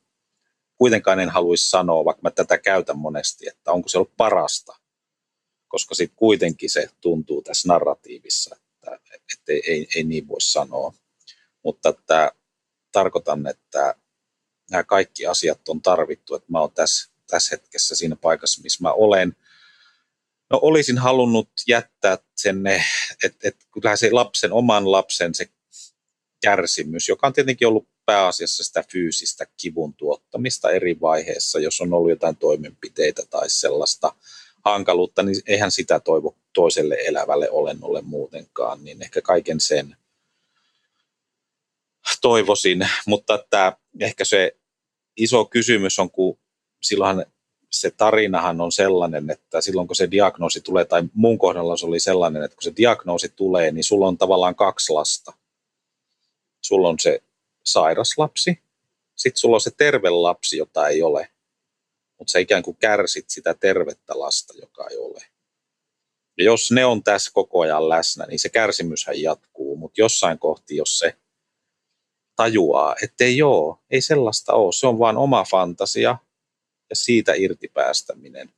kuitenkaan 0.76 1.20
en 1.20 1.28
haluaisi 1.28 1.70
sanoa, 1.70 2.04
vaikka 2.04 2.22
mä 2.22 2.30
tätä 2.30 2.58
käytän 2.58 2.98
monesti, 2.98 3.48
että 3.48 3.72
onko 3.72 3.88
se 3.88 3.98
ollut 3.98 4.16
parasta, 4.16 4.76
koska 5.68 5.94
sitten 5.94 6.16
kuitenkin 6.16 6.70
se 6.70 6.88
tuntuu 7.00 7.42
tässä 7.42 7.68
narratiivissa, 7.68 8.56
että, 8.56 8.98
että 9.14 9.52
ei, 9.52 9.62
ei, 9.66 9.88
ei 9.96 10.04
niin 10.04 10.28
voi 10.28 10.40
sanoa. 10.40 10.92
Mutta 11.64 11.88
että 11.88 12.32
tarkoitan, 12.92 13.46
että 13.46 13.94
nämä 14.70 14.84
kaikki 14.84 15.26
asiat 15.26 15.68
on 15.68 15.82
tarvittu, 15.82 16.34
että 16.34 16.52
mä 16.52 16.60
oon 16.60 16.72
tässä, 16.72 17.10
tässä 17.26 17.56
hetkessä 17.56 17.94
siinä 17.94 18.16
paikassa, 18.16 18.62
missä 18.62 18.82
mä 18.82 18.92
olen. 18.92 19.36
No 20.50 20.58
olisin 20.62 20.98
halunnut 20.98 21.48
jättää 21.68 22.18
sen, 22.36 22.66
että, 23.24 23.48
että 23.48 23.66
kyllä 23.72 23.96
se 23.96 24.10
lapsen, 24.10 24.52
oman 24.52 24.92
lapsen 24.92 25.34
se 25.34 25.48
kärsimys, 26.42 27.08
joka 27.08 27.26
on 27.26 27.32
tietenkin 27.32 27.68
ollut 27.68 27.88
pääasiassa 28.06 28.64
sitä 28.64 28.84
fyysistä 28.92 29.46
kivun 29.56 29.94
tuottamista 29.94 30.70
eri 30.70 31.00
vaiheissa, 31.00 31.60
jos 31.60 31.80
on 31.80 31.92
ollut 31.92 32.10
jotain 32.10 32.36
toimenpiteitä 32.36 33.22
tai 33.30 33.50
sellaista 33.50 34.14
hankaluutta, 34.64 35.22
niin 35.22 35.42
eihän 35.46 35.70
sitä 35.70 36.00
toivo 36.00 36.36
toiselle 36.54 36.96
elävälle 37.06 37.50
olennolle 37.50 38.02
muutenkaan, 38.02 38.84
niin 38.84 39.02
ehkä 39.02 39.22
kaiken 39.22 39.60
sen 39.60 39.96
toivoisin, 42.20 42.88
mutta 43.06 43.34
että 43.34 43.76
ehkä 44.00 44.24
se 44.24 44.56
iso 45.16 45.44
kysymys 45.44 45.98
on, 45.98 46.10
kun 46.10 46.38
silloinhan 46.82 47.26
se 47.70 47.90
tarinahan 47.90 48.60
on 48.60 48.72
sellainen, 48.72 49.30
että 49.30 49.60
silloin 49.60 49.86
kun 49.86 49.96
se 49.96 50.10
diagnoosi 50.10 50.60
tulee, 50.60 50.84
tai 50.84 51.02
mun 51.14 51.38
kohdalla 51.38 51.76
se 51.76 51.86
oli 51.86 52.00
sellainen, 52.00 52.42
että 52.42 52.54
kun 52.54 52.62
se 52.62 52.72
diagnoosi 52.76 53.28
tulee, 53.28 53.70
niin 53.72 53.84
sulla 53.84 54.06
on 54.06 54.18
tavallaan 54.18 54.54
kaksi 54.54 54.92
lasta. 54.92 55.32
Sulla 56.62 56.88
on 56.88 56.98
se 56.98 57.22
sairas 57.64 58.18
lapsi, 58.18 58.62
sitten 59.16 59.40
sulla 59.40 59.56
on 59.56 59.60
se 59.60 59.70
terve 59.76 60.10
lapsi, 60.10 60.56
jota 60.56 60.88
ei 60.88 61.02
ole, 61.02 61.28
mutta 62.18 62.30
sä 62.30 62.38
ikään 62.38 62.62
kuin 62.62 62.76
kärsit 62.76 63.30
sitä 63.30 63.54
tervettä 63.54 64.18
lasta, 64.18 64.54
joka 64.60 64.88
ei 64.90 64.96
ole. 64.96 65.22
Ja 66.38 66.44
jos 66.44 66.70
ne 66.70 66.84
on 66.84 67.02
tässä 67.02 67.30
koko 67.34 67.60
ajan 67.60 67.88
läsnä, 67.88 68.26
niin 68.26 68.38
se 68.38 68.48
kärsimyshän 68.48 69.22
jatkuu, 69.22 69.76
mutta 69.76 70.00
jossain 70.00 70.38
kohti, 70.38 70.76
jos 70.76 70.98
se 70.98 71.16
tajuaa, 72.40 72.96
että 73.02 73.24
ei 73.24 73.42
ole, 73.42 73.76
ei 73.90 74.00
sellaista 74.00 74.52
ole, 74.52 74.72
se 74.72 74.86
on 74.86 74.98
vain 74.98 75.16
oma 75.16 75.44
fantasia 75.44 76.18
ja 76.90 76.96
siitä 76.96 77.32
irti 77.34 77.68
päästäminen, 77.68 78.50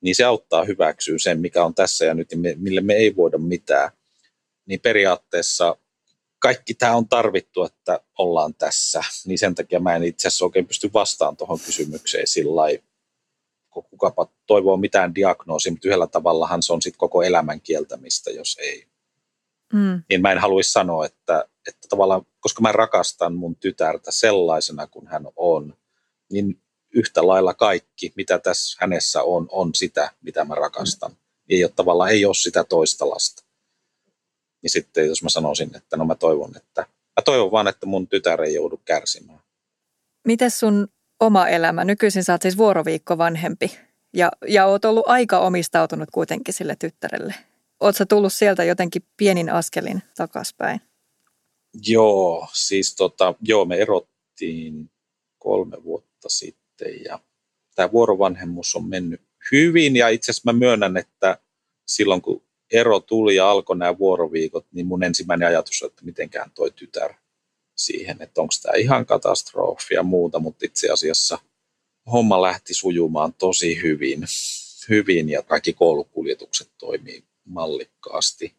niin 0.00 0.14
se 0.14 0.24
auttaa 0.24 0.64
hyväksyä 0.64 1.18
sen, 1.18 1.40
mikä 1.40 1.64
on 1.64 1.74
tässä 1.74 2.04
ja 2.04 2.14
nyt, 2.14 2.28
mille 2.56 2.80
me 2.80 2.94
ei 2.94 3.16
voida 3.16 3.38
mitään. 3.38 3.90
Niin 4.66 4.80
periaatteessa 4.80 5.76
kaikki 6.38 6.74
tämä 6.74 6.96
on 6.96 7.08
tarvittu, 7.08 7.64
että 7.64 8.00
ollaan 8.18 8.54
tässä, 8.54 9.00
niin 9.26 9.38
sen 9.38 9.54
takia 9.54 9.80
mä 9.80 9.96
en 9.96 10.04
itse 10.04 10.28
asiassa 10.28 10.44
oikein 10.44 10.66
pysty 10.66 10.90
vastaan 10.94 11.36
tuohon 11.36 11.60
kysymykseen 11.66 12.26
sillä 12.26 12.62
kukapa 13.70 14.28
toivoo 14.46 14.76
mitään 14.76 15.14
diagnoosia, 15.14 15.72
mutta 15.72 15.88
yhdellä 15.88 16.06
tavallahan 16.06 16.62
se 16.62 16.72
on 16.72 16.82
sitten 16.82 16.98
koko 16.98 17.22
elämän 17.22 17.60
kieltämistä, 17.60 18.30
jos 18.30 18.58
ei. 18.60 18.91
Mm. 19.72 20.02
Niin 20.08 20.22
mä 20.22 20.32
en 20.32 20.38
haluaisi 20.38 20.72
sanoa, 20.72 21.06
että, 21.06 21.44
että 21.68 21.88
tavallaan, 21.88 22.26
koska 22.40 22.62
mä 22.62 22.72
rakastan 22.72 23.34
mun 23.34 23.56
tytärtä 23.56 24.10
sellaisena 24.10 24.86
kuin 24.86 25.06
hän 25.06 25.26
on, 25.36 25.74
niin 26.32 26.62
yhtä 26.94 27.26
lailla 27.26 27.54
kaikki, 27.54 28.12
mitä 28.16 28.38
tässä 28.38 28.78
hänessä 28.80 29.22
on, 29.22 29.46
on 29.50 29.74
sitä, 29.74 30.10
mitä 30.22 30.44
mä 30.44 30.54
rakastan. 30.54 31.10
Mm. 31.10 31.16
Ei 31.48 31.64
ole 31.64 31.72
tavallaan, 31.76 32.10
ei 32.10 32.24
ole 32.24 32.34
sitä 32.34 32.64
toista 32.64 33.10
lasta. 33.10 33.44
Niin 34.62 34.70
sitten 34.70 35.08
jos 35.08 35.22
mä 35.22 35.28
sanoisin, 35.28 35.76
että 35.76 35.96
no 35.96 36.04
mä 36.04 36.14
toivon, 36.14 36.56
että 36.56 36.86
mä 36.90 37.22
toivon 37.24 37.50
vaan, 37.50 37.68
että 37.68 37.86
mun 37.86 38.08
tytär 38.08 38.42
ei 38.42 38.54
joudu 38.54 38.80
kärsimään. 38.84 39.40
Miten 40.26 40.50
sun 40.50 40.88
oma 41.20 41.48
elämä? 41.48 41.84
Nykyisin 41.84 42.24
sä 42.24 42.32
oot 42.32 42.42
siis 42.42 42.56
vuoroviikko 42.56 43.18
vanhempi 43.18 43.78
ja, 44.12 44.30
ja 44.48 44.66
oot 44.66 44.84
ollut 44.84 45.08
aika 45.08 45.38
omistautunut 45.38 46.08
kuitenkin 46.12 46.54
sille 46.54 46.76
tyttärelle. 46.78 47.34
Sä 47.90 48.06
tullut 48.06 48.32
sieltä 48.32 48.64
jotenkin 48.64 49.02
pienin 49.16 49.50
askelin 49.50 50.02
takaspäin? 50.16 50.80
Joo, 51.86 52.48
siis 52.52 52.94
tota, 52.94 53.34
joo, 53.40 53.64
me 53.64 53.76
erottiin 53.76 54.90
kolme 55.38 55.84
vuotta 55.84 56.28
sitten 56.28 57.04
ja 57.04 57.18
tämä 57.74 57.92
vuorovanhemmus 57.92 58.74
on 58.74 58.88
mennyt 58.88 59.20
hyvin 59.52 59.96
ja 59.96 60.08
itse 60.08 60.30
asiassa 60.30 60.52
mä 60.52 60.58
myönnän, 60.58 60.96
että 60.96 61.38
silloin 61.86 62.22
kun 62.22 62.42
ero 62.72 63.00
tuli 63.00 63.36
ja 63.36 63.50
alkoi 63.50 63.76
nämä 63.76 63.98
vuoroviikot, 63.98 64.66
niin 64.72 64.86
mun 64.86 65.02
ensimmäinen 65.02 65.48
ajatus 65.48 65.82
on, 65.82 65.86
että 65.86 66.04
mitenkään 66.04 66.50
toi 66.50 66.70
tytär 66.70 67.14
siihen, 67.76 68.22
että 68.22 68.40
onko 68.40 68.54
tämä 68.62 68.74
ihan 68.78 69.06
katastrofi 69.06 69.94
ja 69.94 70.02
muuta, 70.02 70.38
mutta 70.38 70.66
itse 70.66 70.90
asiassa 70.90 71.38
homma 72.12 72.42
lähti 72.42 72.74
sujumaan 72.74 73.34
tosi 73.34 73.82
hyvin, 73.82 74.24
hyvin 74.88 75.28
ja 75.28 75.42
kaikki 75.42 75.72
koulukuljetukset 75.72 76.70
toimii 76.78 77.24
mallikkaasti. 77.44 78.56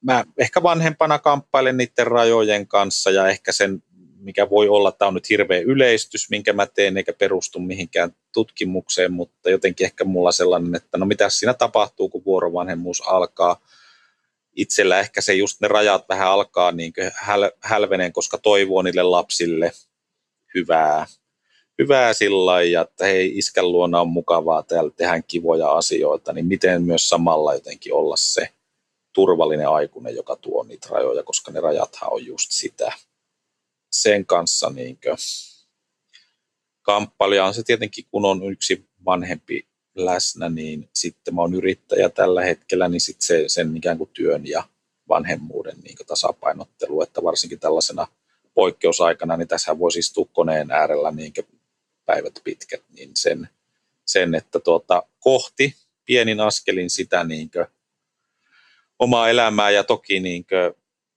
Mä 0.00 0.24
ehkä 0.38 0.62
vanhempana 0.62 1.18
kamppailen 1.18 1.76
niiden 1.76 2.06
rajojen 2.06 2.66
kanssa 2.66 3.10
ja 3.10 3.28
ehkä 3.28 3.52
sen, 3.52 3.82
mikä 4.18 4.50
voi 4.50 4.68
olla, 4.68 4.92
tämä 4.92 5.08
on 5.08 5.14
nyt 5.14 5.30
hirveä 5.30 5.60
yleistys, 5.60 6.30
minkä 6.30 6.52
mä 6.52 6.66
teen, 6.66 6.96
eikä 6.96 7.12
perustu 7.12 7.58
mihinkään 7.60 8.12
tutkimukseen, 8.32 9.12
mutta 9.12 9.50
jotenkin 9.50 9.84
ehkä 9.84 10.04
mulla 10.04 10.32
sellainen, 10.32 10.74
että 10.74 10.98
no 10.98 11.06
mitä 11.06 11.30
siinä 11.30 11.54
tapahtuu, 11.54 12.08
kun 12.08 12.24
vuorovanhemmuus 12.24 13.02
alkaa– 13.06 13.60
itsellä 14.56 15.00
ehkä 15.00 15.20
se 15.20 15.34
just 15.34 15.60
ne 15.60 15.68
rajat 15.68 16.08
vähän 16.08 16.28
alkaa 16.28 16.72
niin 16.72 16.92
häl, 17.14 17.50
hälveneen, 17.62 18.12
koska 18.12 18.38
toivoo 18.38 18.82
niille 18.82 19.02
lapsille 19.02 19.72
hyvää, 20.54 21.06
hyvää 21.78 22.12
sillä 22.12 22.62
ja 22.62 22.80
että 22.80 23.04
hei, 23.04 23.38
iskän 23.38 23.72
luona 23.72 24.00
on 24.00 24.08
mukavaa, 24.08 24.62
täällä 24.62 24.90
tehdään 24.96 25.24
kivoja 25.24 25.72
asioita, 25.72 26.32
niin 26.32 26.46
miten 26.46 26.82
myös 26.82 27.08
samalla 27.08 27.54
jotenkin 27.54 27.94
olla 27.94 28.16
se 28.16 28.48
turvallinen 29.12 29.68
aikuinen, 29.68 30.16
joka 30.16 30.36
tuo 30.36 30.64
niitä 30.64 30.88
rajoja, 30.90 31.22
koska 31.22 31.52
ne 31.52 31.60
rajathan 31.60 32.12
on 32.12 32.26
just 32.26 32.50
sitä. 32.50 32.92
Sen 33.92 34.26
kanssa 34.26 34.70
niin 34.70 34.98
kamppailija 36.82 37.44
on 37.44 37.54
se 37.54 37.62
tietenkin, 37.62 38.04
kun 38.10 38.24
on 38.24 38.52
yksi 38.52 38.88
vanhempi 39.04 39.66
läsnä, 39.94 40.48
niin 40.48 40.88
sitten 40.94 41.34
mä 41.34 41.40
oon 41.40 41.54
yrittäjä 41.54 42.08
tällä 42.08 42.44
hetkellä, 42.44 42.88
niin 42.88 43.00
sitten 43.00 43.26
se, 43.26 43.44
sen 43.46 43.76
ikään 43.76 43.98
kuin 43.98 44.10
työn 44.12 44.46
ja 44.46 44.64
vanhemmuuden 45.08 45.76
niin 45.84 45.96
tasapainottelu, 46.06 47.02
että 47.02 47.22
varsinkin 47.22 47.60
tällaisena 47.60 48.06
poikkeusaikana, 48.54 49.36
niin 49.36 49.48
tässä 49.48 49.78
voi 49.78 49.92
siis 49.92 50.14
koneen 50.32 50.70
äärellä 50.70 51.10
niin 51.10 51.32
päivät 52.06 52.40
pitkät, 52.44 52.82
niin 52.92 53.10
sen, 53.14 53.48
sen 54.06 54.34
että 54.34 54.60
tuota, 54.60 55.02
kohti 55.18 55.74
pienin 56.04 56.40
askelin 56.40 56.90
sitä 56.90 57.24
niin 57.24 57.50
omaa 58.98 59.28
elämää 59.28 59.70
ja 59.70 59.84
toki 59.84 60.20
niin 60.20 60.46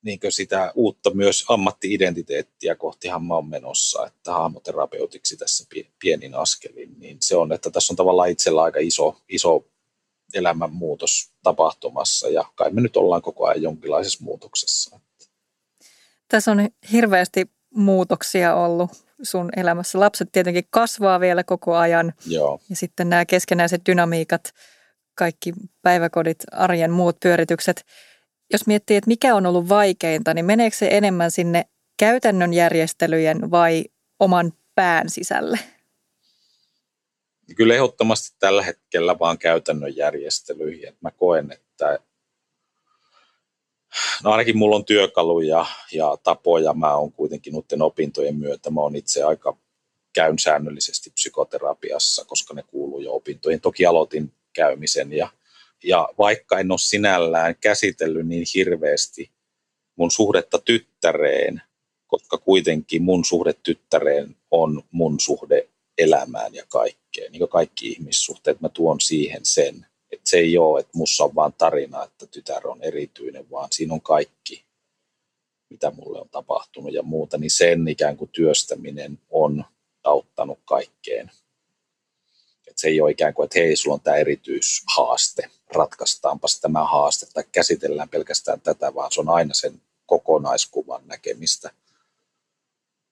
niin 0.01 0.19
sitä 0.29 0.71
uutta 0.75 1.13
myös 1.13 1.45
ammatti-identiteettiä 1.49 2.75
kohtihan 2.75 3.23
mä 3.23 3.35
oon 3.35 3.49
menossa, 3.49 4.05
että 4.05 4.33
hahmoterapeutiksi 4.33 5.37
tässä 5.37 5.67
pienin 5.99 6.35
askelin, 6.35 6.99
niin 6.99 7.17
se 7.21 7.35
on, 7.35 7.51
että 7.51 7.69
tässä 7.69 7.93
on 7.93 7.97
tavallaan 7.97 8.29
itsellä 8.29 8.63
aika 8.63 8.79
iso, 8.81 9.21
iso 9.29 9.65
elämänmuutos 10.33 11.31
tapahtumassa 11.43 12.29
ja 12.29 12.43
kai 12.55 12.71
me 12.71 12.81
nyt 12.81 12.97
ollaan 12.97 13.21
koko 13.21 13.45
ajan 13.45 13.61
jonkinlaisessa 13.61 14.23
muutoksessa. 14.23 14.99
Tässä 16.27 16.51
on 16.51 16.69
hirveästi 16.91 17.49
muutoksia 17.75 18.55
ollut 18.55 18.91
sun 19.23 19.49
elämässä. 19.55 19.99
Lapset 19.99 20.29
tietenkin 20.31 20.63
kasvaa 20.69 21.19
vielä 21.19 21.43
koko 21.43 21.75
ajan 21.75 22.13
Joo. 22.25 22.59
ja 22.69 22.75
sitten 22.75 23.09
nämä 23.09 23.25
keskenäiset 23.25 23.81
dynamiikat, 23.85 24.53
kaikki 25.15 25.53
päiväkodit, 25.81 26.37
arjen 26.51 26.91
muut 26.91 27.19
pyöritykset– 27.19 27.85
jos 28.53 28.67
miettii, 28.67 28.97
että 28.97 29.07
mikä 29.07 29.35
on 29.35 29.45
ollut 29.45 29.69
vaikeinta, 29.69 30.33
niin 30.33 30.45
meneekö 30.45 30.75
se 30.75 30.87
enemmän 30.91 31.31
sinne 31.31 31.65
käytännön 31.97 32.53
järjestelyjen 32.53 33.51
vai 33.51 33.85
oman 34.19 34.53
pään 34.75 35.09
sisälle? 35.09 35.59
Kyllä 37.55 37.73
ehdottomasti 37.73 38.37
tällä 38.39 38.63
hetkellä 38.63 39.19
vaan 39.19 39.37
käytännön 39.37 39.95
järjestelyihin. 39.95 40.97
Mä 41.01 41.11
koen, 41.11 41.51
että 41.51 41.99
no 44.23 44.31
ainakin 44.31 44.57
mulla 44.57 44.75
on 44.75 44.85
työkaluja 44.85 45.65
ja 45.91 46.17
tapoja. 46.23 46.73
Mä 46.73 46.95
oon 46.95 47.11
kuitenkin 47.11 47.53
noiden 47.53 47.81
opintojen 47.81 48.35
myötä. 48.35 48.69
Mä 48.69 48.81
oon 48.81 48.95
itse 48.95 49.23
aika 49.23 49.57
käyn 50.13 50.39
säännöllisesti 50.39 51.09
psykoterapiassa, 51.09 52.25
koska 52.25 52.53
ne 52.53 52.63
kuuluu 52.63 52.99
jo 52.99 53.13
opintoihin. 53.15 53.61
Toki 53.61 53.85
aloitin 53.85 54.31
käymisen 54.53 55.13
ja 55.13 55.29
ja 55.83 56.09
vaikka 56.17 56.59
en 56.59 56.71
ole 56.71 56.79
sinällään 56.79 57.55
käsitellyt 57.61 58.27
niin 58.27 58.45
hirveästi 58.55 59.31
mun 59.95 60.11
suhdetta 60.11 60.59
tyttäreen, 60.59 61.61
koska 62.07 62.37
kuitenkin 62.37 63.03
mun 63.03 63.25
suhde 63.25 63.53
tyttäreen 63.53 64.35
on 64.51 64.83
mun 64.91 65.19
suhde 65.19 65.69
elämään 65.97 66.55
ja 66.55 66.63
kaikkeen, 66.69 67.31
niin 67.31 67.39
kuin 67.39 67.49
kaikki 67.49 67.89
ihmissuhteet, 67.89 68.61
mä 68.61 68.69
tuon 68.69 69.01
siihen 69.01 69.41
sen, 69.43 69.85
että 70.11 70.29
se 70.29 70.37
ei 70.37 70.57
ole, 70.57 70.79
että 70.79 70.97
mussa 70.97 71.23
on 71.23 71.35
vaan 71.35 71.53
tarina, 71.53 72.03
että 72.03 72.25
tytär 72.25 72.67
on 72.67 72.83
erityinen, 72.83 73.51
vaan 73.51 73.67
siinä 73.71 73.93
on 73.93 74.01
kaikki, 74.01 74.65
mitä 75.69 75.91
mulle 75.91 76.21
on 76.21 76.29
tapahtunut 76.29 76.93
ja 76.93 77.03
muuta, 77.03 77.37
niin 77.37 77.51
sen 77.51 77.87
ikään 77.87 78.17
kuin 78.17 78.29
työstäminen 78.33 79.19
on 79.29 79.65
auttanut 80.03 80.59
kaikkeen 80.65 81.31
se 82.79 82.87
ei 82.87 83.01
ole 83.01 83.11
ikään 83.11 83.33
kuin, 83.33 83.45
että 83.45 83.59
hei, 83.59 83.75
sulla 83.75 83.93
on 83.93 84.01
tämä 84.01 84.17
erityishaaste, 84.17 85.49
ratkaistaanpas 85.75 86.59
tämä 86.59 86.83
haaste 86.83 87.25
tai 87.33 87.43
käsitellään 87.51 88.09
pelkästään 88.09 88.61
tätä, 88.61 88.95
vaan 88.95 89.11
se 89.11 89.21
on 89.21 89.29
aina 89.29 89.53
sen 89.53 89.81
kokonaiskuvan 90.05 91.01
näkemistä. 91.05 91.71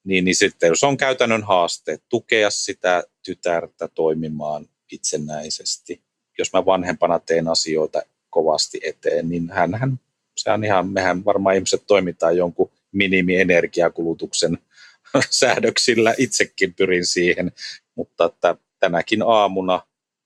Niin, 0.03 0.25
niin 0.25 0.35
sitten 0.35 0.77
se 0.77 0.85
on 0.85 0.97
käytännön 0.97 1.43
haaste, 1.43 1.99
tukea 2.09 2.49
sitä 2.49 3.03
tytärtä 3.25 3.87
toimimaan 3.87 4.69
itsenäisesti. 4.91 6.01
Jos 6.37 6.53
mä 6.53 6.65
vanhempana 6.65 7.19
teen 7.19 7.47
asioita 7.47 8.01
kovasti 8.29 8.79
eteen, 8.83 9.29
niin 9.29 9.49
hän, 9.51 9.99
se 10.37 10.51
on 10.51 10.63
ihan, 10.63 10.89
mehän 10.89 11.25
varmaan 11.25 11.55
ihmiset 11.55 11.83
toimitaan 11.87 12.37
jonkun 12.37 12.71
minimienergiakulutuksen 12.91 14.57
säädöksillä, 15.29 16.15
itsekin 16.17 16.73
pyrin 16.73 17.05
siihen, 17.05 17.51
mutta 17.95 18.25
että 18.25 18.55
tänäkin 18.79 19.21
aamuna 19.21 19.81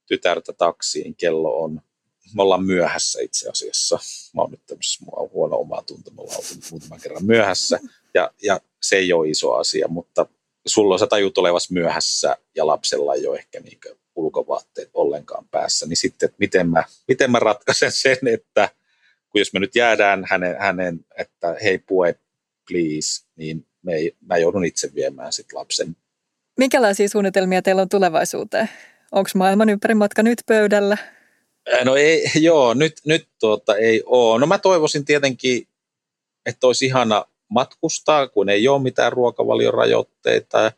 tytärtä 0.08 0.54
taksiin. 0.54 1.15
Kello 1.15 1.63
on, 1.63 1.82
me 2.36 2.41
ollaan 2.41 2.65
myöhässä 2.65 3.21
itse 3.21 3.50
asiassa. 3.50 4.00
Mä 4.36 4.41
oon 4.41 4.52
nyt 4.52 4.65
tämmöisessä, 4.67 5.06
on 5.12 5.30
huono 5.34 5.58
omaa 5.58 5.84
tuntemulla 5.84 6.34
ollut 6.34 6.71
muutaman 6.71 7.00
kerran 7.02 7.26
myöhässä. 7.26 7.80
Ja, 8.13 8.32
ja 8.43 8.62
se 8.82 8.95
ei 8.95 9.13
ole 9.13 9.30
iso 9.30 9.54
asia, 9.54 9.88
mutta 9.88 10.26
sulla 10.65 10.95
on 10.95 11.00
sä 11.00 11.08
tajut 11.08 11.38
olevas 11.38 11.71
myöhässä 11.71 12.38
ja 12.56 12.67
lapsella 12.67 13.15
ei 13.15 13.28
ole 13.28 13.38
ehkä 13.38 13.60
niin 13.60 13.80
ulkovaatteet 14.21 14.89
ollenkaan 14.93 15.47
päässä, 15.47 15.86
niin 15.86 15.97
sitten, 15.97 16.27
että 16.27 16.36
miten 16.39 16.69
mä, 16.69 16.84
miten 17.07 17.31
mä 17.31 17.39
ratkaisen 17.39 17.91
sen, 18.05 18.17
että 18.34 18.69
kun 19.29 19.41
jos 19.41 19.53
me 19.53 19.60
nyt 19.60 19.75
jäädään 19.75 20.25
hänen, 20.29 20.55
hänen 20.60 21.05
että 21.17 21.55
hei 21.63 21.77
pue, 21.77 22.15
please, 22.69 23.25
niin 23.36 23.65
me 23.84 23.93
ei, 23.93 24.15
mä 24.27 24.38
joudun 24.38 24.65
itse 24.65 24.91
viemään 24.95 25.34
sit 25.34 25.53
lapsen 25.53 25.95
Minkälaisia 26.57 27.10
suunnitelmia 27.10 27.62
teillä 27.62 27.81
on 27.81 27.89
tulevaisuuteen? 27.89 28.69
Onko 29.12 29.29
maailman 29.36 29.69
ympärimatka 29.69 30.23
nyt 30.23 30.41
pöydällä? 30.45 30.97
No 31.86 31.95
ei, 31.95 32.23
joo, 32.47 32.73
nyt, 32.73 32.93
nyt 33.05 33.27
tuota, 33.39 33.75
ei 33.75 34.03
ole. 34.05 34.39
No 34.39 34.45
mä 34.45 34.57
toivoisin 34.57 35.05
tietenkin, 35.05 35.67
että 36.45 36.67
olisi 36.67 36.86
ihana 36.86 37.25
matkustaa, 37.49 38.27
kun 38.27 38.49
ei 38.49 38.67
ole 38.67 38.81
mitään 38.81 39.13
ruokavaliorajoitteita 39.13 40.71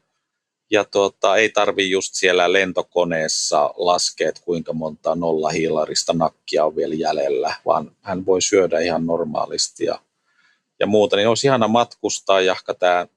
ja 0.73 0.83
tuota, 0.83 1.36
ei 1.36 1.49
tarvi 1.49 1.89
just 1.89 2.13
siellä 2.13 2.53
lentokoneessa 2.53 3.73
laskea, 3.77 4.29
että 4.29 4.41
kuinka 4.45 4.73
monta 4.73 5.15
nollahiilarista 5.15 6.13
nakkia 6.13 6.65
on 6.65 6.75
vielä 6.75 6.95
jäljellä, 6.95 7.55
vaan 7.65 7.91
hän 8.01 8.25
voi 8.25 8.41
syödä 8.41 8.79
ihan 8.79 9.05
normaalisti 9.05 9.86
ja, 9.86 9.99
ja 10.79 10.88
muuta. 10.88 11.15
Niin 11.15 11.27
olisi 11.27 11.47
ihana 11.47 11.67
matkustaa, 11.67 12.41
jahka 12.41 12.73
tämä 12.73 13.07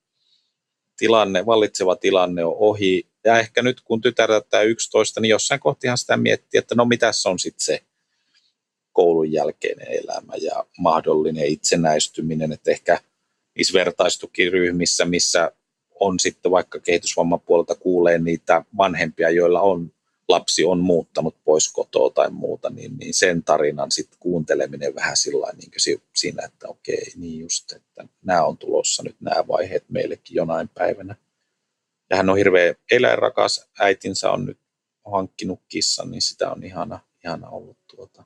tilanne, 0.96 1.46
vallitseva 1.46 1.96
tilanne 1.96 2.44
on 2.44 2.56
ohi 2.58 3.06
Ja 3.24 3.38
ehkä 3.38 3.62
nyt 3.62 3.80
kun 3.80 4.00
tytär 4.00 4.28
täyttää 4.28 4.62
11, 4.62 5.20
niin 5.20 5.30
jossain 5.30 5.60
kohtihan 5.60 5.98
sitä 5.98 6.16
miettii, 6.16 6.58
että 6.58 6.74
no 6.74 6.84
mitäs 6.84 7.26
on 7.26 7.38
sitten 7.38 7.64
se 7.64 7.82
koulun 8.92 9.32
jälkeinen 9.32 9.88
elämä 9.88 10.32
ja 10.40 10.66
mahdollinen 10.78 11.46
itsenäistyminen, 11.46 12.52
että 12.52 12.70
ehkä 12.70 13.00
niissä 13.56 13.72
vertaistukiryhmissä, 13.72 15.04
missä 15.04 15.52
on 16.00 16.20
sitten 16.20 16.50
vaikka 16.50 16.80
kehitysvamman 16.80 17.40
puolelta 17.40 17.74
kuulee 17.74 18.18
niitä 18.18 18.64
vanhempia, 18.76 19.30
joilla 19.30 19.60
on 19.60 19.92
lapsi 20.28 20.64
on 20.64 20.80
muuttanut 20.80 21.36
pois 21.44 21.72
kotoa 21.72 22.10
tai 22.10 22.30
muuta, 22.30 22.70
niin, 22.70 22.96
niin 22.98 23.14
sen 23.14 23.42
tarinan 23.42 23.90
sitten 23.90 24.18
kuunteleminen 24.20 24.94
vähän 24.94 25.16
sillä 25.16 25.52
niin 25.52 25.98
siinä, 26.16 26.44
että 26.44 26.68
okei, 26.68 27.12
niin 27.16 27.40
just, 27.40 27.72
että 27.72 28.04
nämä 28.22 28.44
on 28.44 28.58
tulossa 28.58 29.02
nyt 29.02 29.16
nämä 29.20 29.48
vaiheet 29.48 29.84
meillekin 29.88 30.34
jonain 30.34 30.68
päivänä. 30.68 31.16
Ja 32.10 32.16
hän 32.16 32.30
on 32.30 32.36
hirveän 32.36 32.74
eläinrakas, 32.90 33.68
äitinsä 33.80 34.30
on 34.30 34.44
nyt 34.44 34.58
hankkinut 35.12 35.60
kissan, 35.68 36.10
niin 36.10 36.22
sitä 36.22 36.50
on 36.50 36.64
ihana, 36.64 37.00
ihana 37.24 37.48
ollut 37.48 37.78
tuota, 37.96 38.24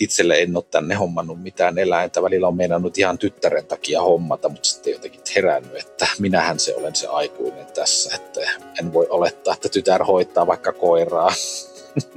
itselle 0.00 0.38
en 0.38 0.56
ole 0.56 0.64
tänne 0.70 0.94
hommannut 0.94 1.42
mitään 1.42 1.78
eläintä. 1.78 2.22
Välillä 2.22 2.48
on 2.48 2.56
meinannut 2.56 2.98
ihan 2.98 3.18
tyttären 3.18 3.66
takia 3.66 4.02
hommata, 4.02 4.48
mutta 4.48 4.68
sitten 4.68 4.92
jotenkin 4.92 5.20
herännyt, 5.36 5.76
että 5.76 6.06
minähän 6.18 6.58
se 6.58 6.74
olen 6.74 6.94
se 6.94 7.06
aikuinen 7.06 7.66
tässä. 7.74 8.14
Että 8.14 8.40
en 8.80 8.92
voi 8.92 9.06
olettaa, 9.10 9.54
että 9.54 9.68
tytär 9.68 10.04
hoitaa 10.04 10.46
vaikka 10.46 10.72
koiraa. 10.72 11.32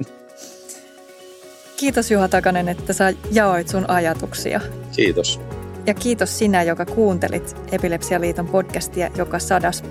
Kiitos 1.76 2.10
Juha 2.10 2.28
Takanen, 2.28 2.68
että 2.68 2.92
sä 2.92 3.12
jaoit 3.32 3.68
sun 3.68 3.90
ajatuksia. 3.90 4.60
Kiitos. 4.96 5.40
Ja 5.86 5.94
kiitos 5.94 6.38
sinä, 6.38 6.62
joka 6.62 6.86
kuuntelit 6.86 7.56
Epilepsialiiton 7.72 8.48
podcastia 8.48 9.10
joka 9.16 9.38
sadas. 9.38 9.82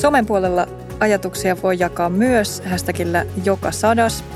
Somen 0.00 0.26
puolella 0.26 0.68
ajatuksia 1.00 1.62
voi 1.62 1.78
jakaa 1.78 2.08
myös 2.08 2.60
hashtagillä 2.60 3.26
joka 3.44 3.72
sadas– 3.72 4.24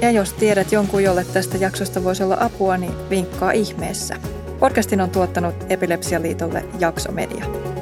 ja 0.00 0.10
jos 0.10 0.32
tiedät 0.32 0.72
jonkun, 0.72 1.02
jolle 1.02 1.24
tästä 1.24 1.56
jaksosta 1.56 2.04
voisi 2.04 2.22
olla 2.22 2.36
apua, 2.40 2.76
niin 2.76 3.10
vinkkaa 3.10 3.50
ihmeessä. 3.52 4.16
Podcastin 4.58 5.00
on 5.00 5.10
tuottanut 5.10 5.54
Epilepsialiitolle 5.68 6.64
Jaksomedia. 6.78 7.75